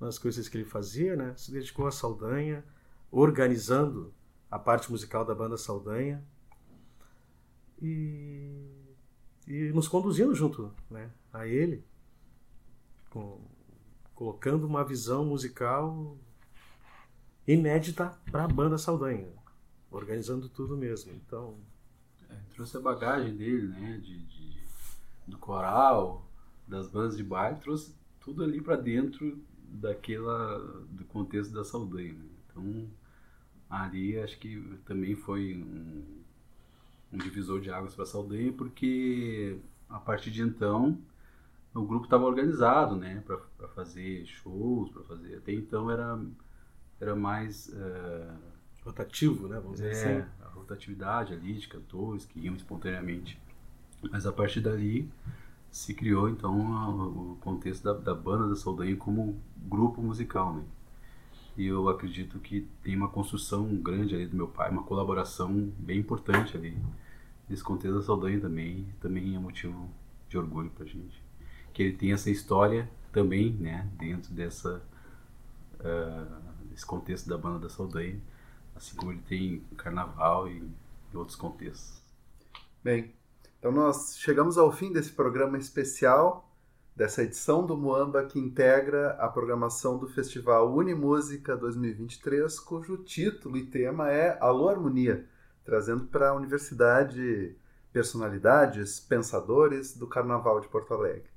nas 0.00 0.18
coisas 0.18 0.48
que 0.48 0.56
ele 0.56 0.64
fazia, 0.64 1.14
né? 1.14 1.34
Se 1.36 1.52
dedicou 1.52 1.86
à 1.86 1.92
Saldanha, 1.92 2.64
organizando 3.10 4.12
a 4.50 4.58
parte 4.58 4.90
musical 4.90 5.24
da 5.24 5.34
banda 5.34 5.56
Saldanha 5.56 6.22
e, 7.80 8.68
e 9.46 9.72
nos 9.72 9.88
conduzindo 9.88 10.34
junto 10.34 10.72
né, 10.90 11.10
a 11.32 11.46
ele, 11.46 11.84
com- 13.10 13.40
colocando 14.14 14.66
uma 14.66 14.84
visão 14.84 15.24
musical 15.24 16.16
inédita 17.46 18.16
para 18.30 18.44
a 18.44 18.48
banda 18.48 18.78
Saldanha, 18.78 19.28
organizando 19.90 20.48
tudo 20.48 20.76
mesmo. 20.76 21.12
Então, 21.12 21.56
É, 22.30 22.36
trouxe 22.54 22.76
a 22.76 22.80
bagagem 22.80 23.36
dele, 23.36 23.68
né? 23.68 23.98
De, 23.98 24.18
de- 24.24 24.41
do 25.26 25.38
coral, 25.38 26.26
das 26.66 26.88
bandas 26.88 27.16
de 27.16 27.24
baile, 27.24 27.58
trouxe 27.58 27.94
tudo 28.20 28.42
ali 28.42 28.60
pra 28.60 28.76
dentro 28.76 29.42
daquela 29.68 30.58
do 30.90 31.04
contexto 31.04 31.52
da 31.52 31.64
Saldanha. 31.64 32.12
né? 32.12 32.24
Então, 32.50 32.88
ali 33.68 34.18
acho 34.18 34.38
que 34.38 34.60
também 34.84 35.14
foi 35.14 35.56
um, 35.56 36.04
um 37.12 37.18
divisor 37.18 37.60
de 37.60 37.70
águas 37.70 37.94
para 37.94 38.04
Saldanha, 38.06 38.52
porque 38.52 39.58
a 39.88 39.98
partir 39.98 40.30
de 40.30 40.42
então 40.42 40.98
o 41.74 41.82
grupo 41.82 42.04
estava 42.04 42.24
organizado, 42.24 42.96
né? 42.96 43.22
Para 43.26 43.68
fazer 43.68 44.26
shows, 44.26 44.90
para 44.90 45.02
fazer. 45.04 45.36
Até 45.36 45.52
então 45.52 45.90
era 45.90 46.20
era 47.00 47.16
mais 47.16 47.68
eh, 47.74 48.34
rotativo, 48.84 49.48
né? 49.48 49.58
Vamos 49.58 49.80
dizer 49.80 49.88
é, 49.88 50.18
assim. 50.18 50.30
a 50.40 50.48
rotatividade 50.50 51.32
ali 51.32 51.54
de 51.54 51.66
cantores 51.66 52.24
que 52.24 52.38
iam 52.38 52.54
espontaneamente. 52.54 53.40
Mas 54.10 54.26
a 54.26 54.32
partir 54.32 54.60
dali 54.60 55.08
se 55.70 55.94
criou 55.94 56.28
então 56.28 56.76
a- 56.76 56.88
o 56.90 57.38
contexto 57.40 57.84
da, 57.84 57.92
da 57.94 58.14
banda 58.14 58.48
da 58.48 58.56
Saldanha 58.56 58.96
como 58.96 59.40
grupo 59.56 60.02
musical, 60.02 60.54
né? 60.54 60.64
E 61.56 61.66
eu 61.66 61.88
acredito 61.88 62.38
que 62.40 62.62
tem 62.82 62.96
uma 62.96 63.08
construção 63.08 63.66
grande 63.76 64.14
ali 64.14 64.26
do 64.26 64.36
meu 64.36 64.48
pai, 64.48 64.70
uma 64.70 64.82
colaboração 64.84 65.72
bem 65.78 65.98
importante 66.00 66.56
ali 66.56 66.76
nesse 67.48 67.64
contexto 67.64 67.96
da 67.96 68.02
Saldanha 68.02 68.40
também, 68.40 68.86
também 69.00 69.36
é 69.36 69.38
motivo 69.38 69.88
de 70.28 70.38
orgulho 70.38 70.70
pra 70.70 70.86
gente. 70.86 71.22
Que 71.74 71.82
ele 71.84 71.96
tem 71.96 72.12
essa 72.12 72.30
história 72.30 72.90
também, 73.12 73.52
né, 73.52 73.88
dentro 73.98 74.32
dessa 74.34 74.82
ah, 75.80 76.40
desse 76.70 76.86
contexto 76.86 77.28
da 77.28 77.36
banda 77.38 77.58
da 77.60 77.68
Saldanha, 77.68 78.20
assim 78.74 78.96
como 78.96 79.12
ele 79.12 79.20
tem 79.22 79.60
carnaval 79.76 80.48
e 80.48 80.62
outros 81.14 81.36
contextos. 81.36 82.00
Bem, 82.84 83.14
então 83.62 83.70
nós 83.70 84.16
chegamos 84.18 84.58
ao 84.58 84.72
fim 84.72 84.92
desse 84.92 85.12
programa 85.12 85.56
especial, 85.56 86.52
dessa 86.96 87.22
edição 87.22 87.64
do 87.64 87.76
Muamba 87.76 88.24
que 88.24 88.36
integra 88.36 89.10
a 89.20 89.28
programação 89.28 89.96
do 89.96 90.08
Festival 90.08 90.74
Unimúsica 90.74 91.56
2023, 91.56 92.58
cujo 92.58 92.96
título 93.04 93.56
e 93.56 93.64
tema 93.64 94.10
é 94.10 94.36
Alô 94.40 94.68
Harmonia, 94.68 95.28
trazendo 95.64 96.06
para 96.06 96.30
a 96.30 96.34
universidade 96.34 97.54
personalidades, 97.92 98.98
pensadores 98.98 99.96
do 99.96 100.08
Carnaval 100.08 100.58
de 100.58 100.66
Porto 100.66 100.92
Alegre. 100.92 101.30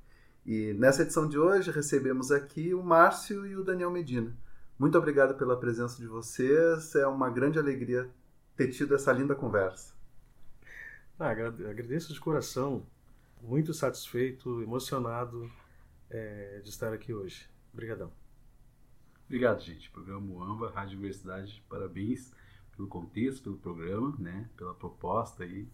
E 0.44 0.72
nessa 0.72 1.02
edição 1.02 1.28
de 1.28 1.38
hoje 1.38 1.70
recebemos 1.70 2.32
aqui 2.32 2.74
o 2.74 2.82
Márcio 2.82 3.46
e 3.46 3.54
o 3.54 3.62
Daniel 3.62 3.92
Medina. 3.92 4.36
Muito 4.76 4.98
obrigado 4.98 5.38
pela 5.38 5.56
presença 5.56 5.96
de 5.98 6.08
vocês, 6.08 6.92
é 6.96 7.06
uma 7.06 7.30
grande 7.30 7.60
alegria 7.60 8.10
ter 8.56 8.66
tido 8.72 8.96
essa 8.96 9.12
linda 9.12 9.36
conversa. 9.36 9.95
Ah, 11.18 11.30
agra- 11.30 11.48
agradeço 11.70 12.12
de 12.12 12.20
coração, 12.20 12.82
muito 13.42 13.72
satisfeito, 13.72 14.62
emocionado 14.62 15.50
eh, 16.10 16.60
de 16.62 16.68
estar 16.70 16.92
aqui 16.92 17.12
hoje. 17.14 17.48
Obrigadão. 17.72 18.10
Obrigado, 19.26 19.60
gente. 19.60 19.90
Programa 19.90 20.20
Muamba, 20.20 20.70
Rádio 20.70 20.98
Universidade, 20.98 21.62
parabéns 21.68 22.32
pelo 22.76 22.86
contexto, 22.88 23.42
pelo 23.44 23.56
programa, 23.56 24.14
né, 24.18 24.48
pela 24.56 24.74
proposta 24.74 25.42
aí 25.44 25.66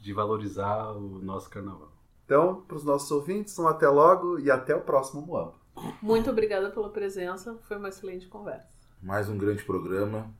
de 0.00 0.12
valorizar 0.12 0.92
o 0.92 1.18
nosso 1.20 1.50
carnaval. 1.50 1.92
Então, 2.24 2.62
para 2.62 2.76
os 2.76 2.84
nossos 2.84 3.10
ouvintes, 3.10 3.58
um 3.58 3.66
até 3.68 3.88
logo 3.88 4.38
e 4.38 4.50
até 4.50 4.74
o 4.74 4.80
próximo 4.80 5.22
Muamba. 5.22 5.54
Muito 6.00 6.30
obrigada 6.30 6.70
pela 6.70 6.88
presença, 6.90 7.56
foi 7.68 7.76
uma 7.76 7.88
excelente 7.88 8.26
conversa. 8.28 8.68
mais 9.02 9.28
um 9.28 9.36
grande 9.36 9.62
programa 9.64 10.32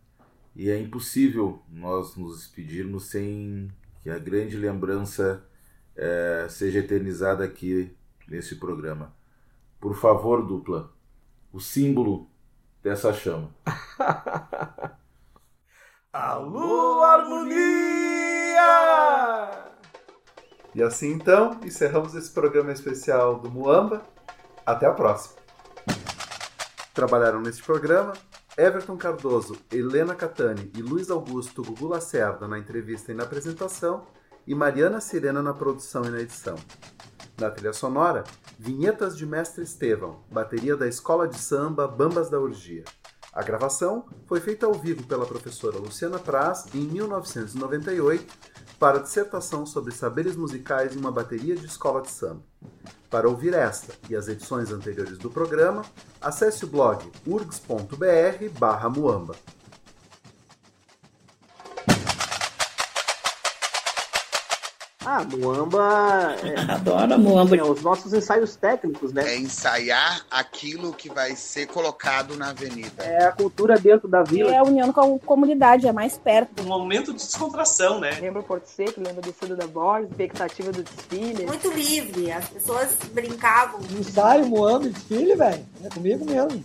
e 0.54 0.70
é 0.70 0.78
impossível 0.80 1.60
nós 1.68 2.16
nos 2.16 2.38
despedirmos 2.38 3.04
sem 3.04 3.70
que 4.06 4.10
a 4.10 4.20
grande 4.20 4.56
lembrança 4.56 5.44
eh, 5.96 6.46
seja 6.48 6.78
eternizada 6.78 7.42
aqui 7.42 7.92
nesse 8.28 8.54
programa. 8.54 9.12
Por 9.80 9.96
favor, 9.96 10.46
dupla, 10.46 10.92
o 11.52 11.58
símbolo 11.58 12.30
dessa 12.80 13.12
chama. 13.12 13.52
Alô, 16.12 17.02
harmonia! 17.02 17.56
E 20.72 20.80
assim 20.80 21.10
então, 21.10 21.58
encerramos 21.64 22.14
esse 22.14 22.30
programa 22.30 22.70
especial 22.70 23.40
do 23.40 23.50
Muamba. 23.50 24.04
Até 24.64 24.86
a 24.86 24.92
próxima. 24.92 25.34
Trabalharam 26.94 27.40
neste 27.40 27.64
programa 27.64 28.12
Everton 28.58 28.96
Cardoso, 28.96 29.54
Helena 29.70 30.14
Catani 30.14 30.72
e 30.74 30.80
Luiz 30.80 31.10
Augusto 31.10 31.62
Gugu 31.62 31.88
Lacerda 31.88 32.48
na 32.48 32.58
entrevista 32.58 33.12
e 33.12 33.14
na 33.14 33.24
apresentação 33.24 34.06
e 34.46 34.54
Mariana 34.54 34.98
Sirena 34.98 35.42
na 35.42 35.52
produção 35.52 36.06
e 36.06 36.08
na 36.08 36.20
edição. 36.20 36.56
Na 37.38 37.50
trilha 37.50 37.74
sonora, 37.74 38.24
vinhetas 38.58 39.14
de 39.14 39.26
Mestre 39.26 39.62
Estevão, 39.62 40.24
bateria 40.32 40.74
da 40.74 40.88
Escola 40.88 41.28
de 41.28 41.36
Samba 41.36 41.86
Bambas 41.86 42.30
da 42.30 42.40
Urgia. 42.40 42.84
A 43.30 43.42
gravação 43.42 44.06
foi 44.26 44.40
feita 44.40 44.64
ao 44.64 44.72
vivo 44.72 45.06
pela 45.06 45.26
professora 45.26 45.76
Luciana 45.76 46.18
Praz 46.18 46.64
em 46.74 46.80
1998 46.80 48.32
para 48.78 49.00
dissertação 49.00 49.66
sobre 49.66 49.92
saberes 49.92 50.34
musicais 50.34 50.96
em 50.96 50.98
uma 50.98 51.12
bateria 51.12 51.54
de 51.54 51.66
escola 51.66 52.00
de 52.00 52.10
samba. 52.10 52.42
Para 53.10 53.28
ouvir 53.28 53.52
esta 53.54 53.92
e 54.08 54.16
as 54.16 54.28
edições 54.28 54.72
anteriores 54.72 55.18
do 55.18 55.30
programa, 55.30 55.84
acesse 56.20 56.64
o 56.64 56.68
blog 56.68 57.10
urgs.br/muamba. 57.26 59.34
Ah, 65.08 65.22
Muamba. 65.22 66.34
É, 66.42 66.72
Adoro 66.72 67.16
Muamba. 67.16 67.56
é, 67.56 67.62
os 67.62 67.80
nossos 67.80 68.12
ensaios 68.12 68.56
técnicos, 68.56 69.12
né? 69.12 69.22
É 69.34 69.38
ensaiar 69.38 70.26
aquilo 70.28 70.92
que 70.92 71.08
vai 71.08 71.36
ser 71.36 71.68
colocado 71.68 72.36
na 72.36 72.50
avenida. 72.50 73.04
É 73.04 73.24
a 73.24 73.30
cultura 73.30 73.78
dentro 73.78 74.08
da 74.08 74.24
vila. 74.24 74.50
É 74.50 74.56
a 74.58 74.64
união 74.64 74.92
com 74.92 75.14
a 75.14 75.18
comunidade, 75.20 75.86
é 75.86 75.92
mais 75.92 76.18
perto. 76.18 76.60
Um 76.60 76.66
momento 76.66 77.12
de 77.12 77.18
descontração, 77.18 78.00
né? 78.00 78.18
Lembra 78.20 78.40
o 78.40 78.44
Porto 78.44 78.66
Seco, 78.66 79.00
lembra 79.00 79.18
a 79.18 79.30
descida 79.30 79.54
da 79.54 79.68
Borges, 79.68 80.10
expectativa 80.10 80.72
do 80.72 80.82
desfile. 80.82 81.46
Muito 81.46 81.70
livre, 81.70 82.32
as 82.32 82.48
pessoas 82.48 82.96
brincavam. 83.12 83.78
Ensaio, 83.96 84.46
Moamba 84.46 84.86
e 84.86 84.90
desfile, 84.90 85.36
velho. 85.36 85.64
É 85.84 85.88
comigo 85.88 86.24
mesmo. 86.24 86.64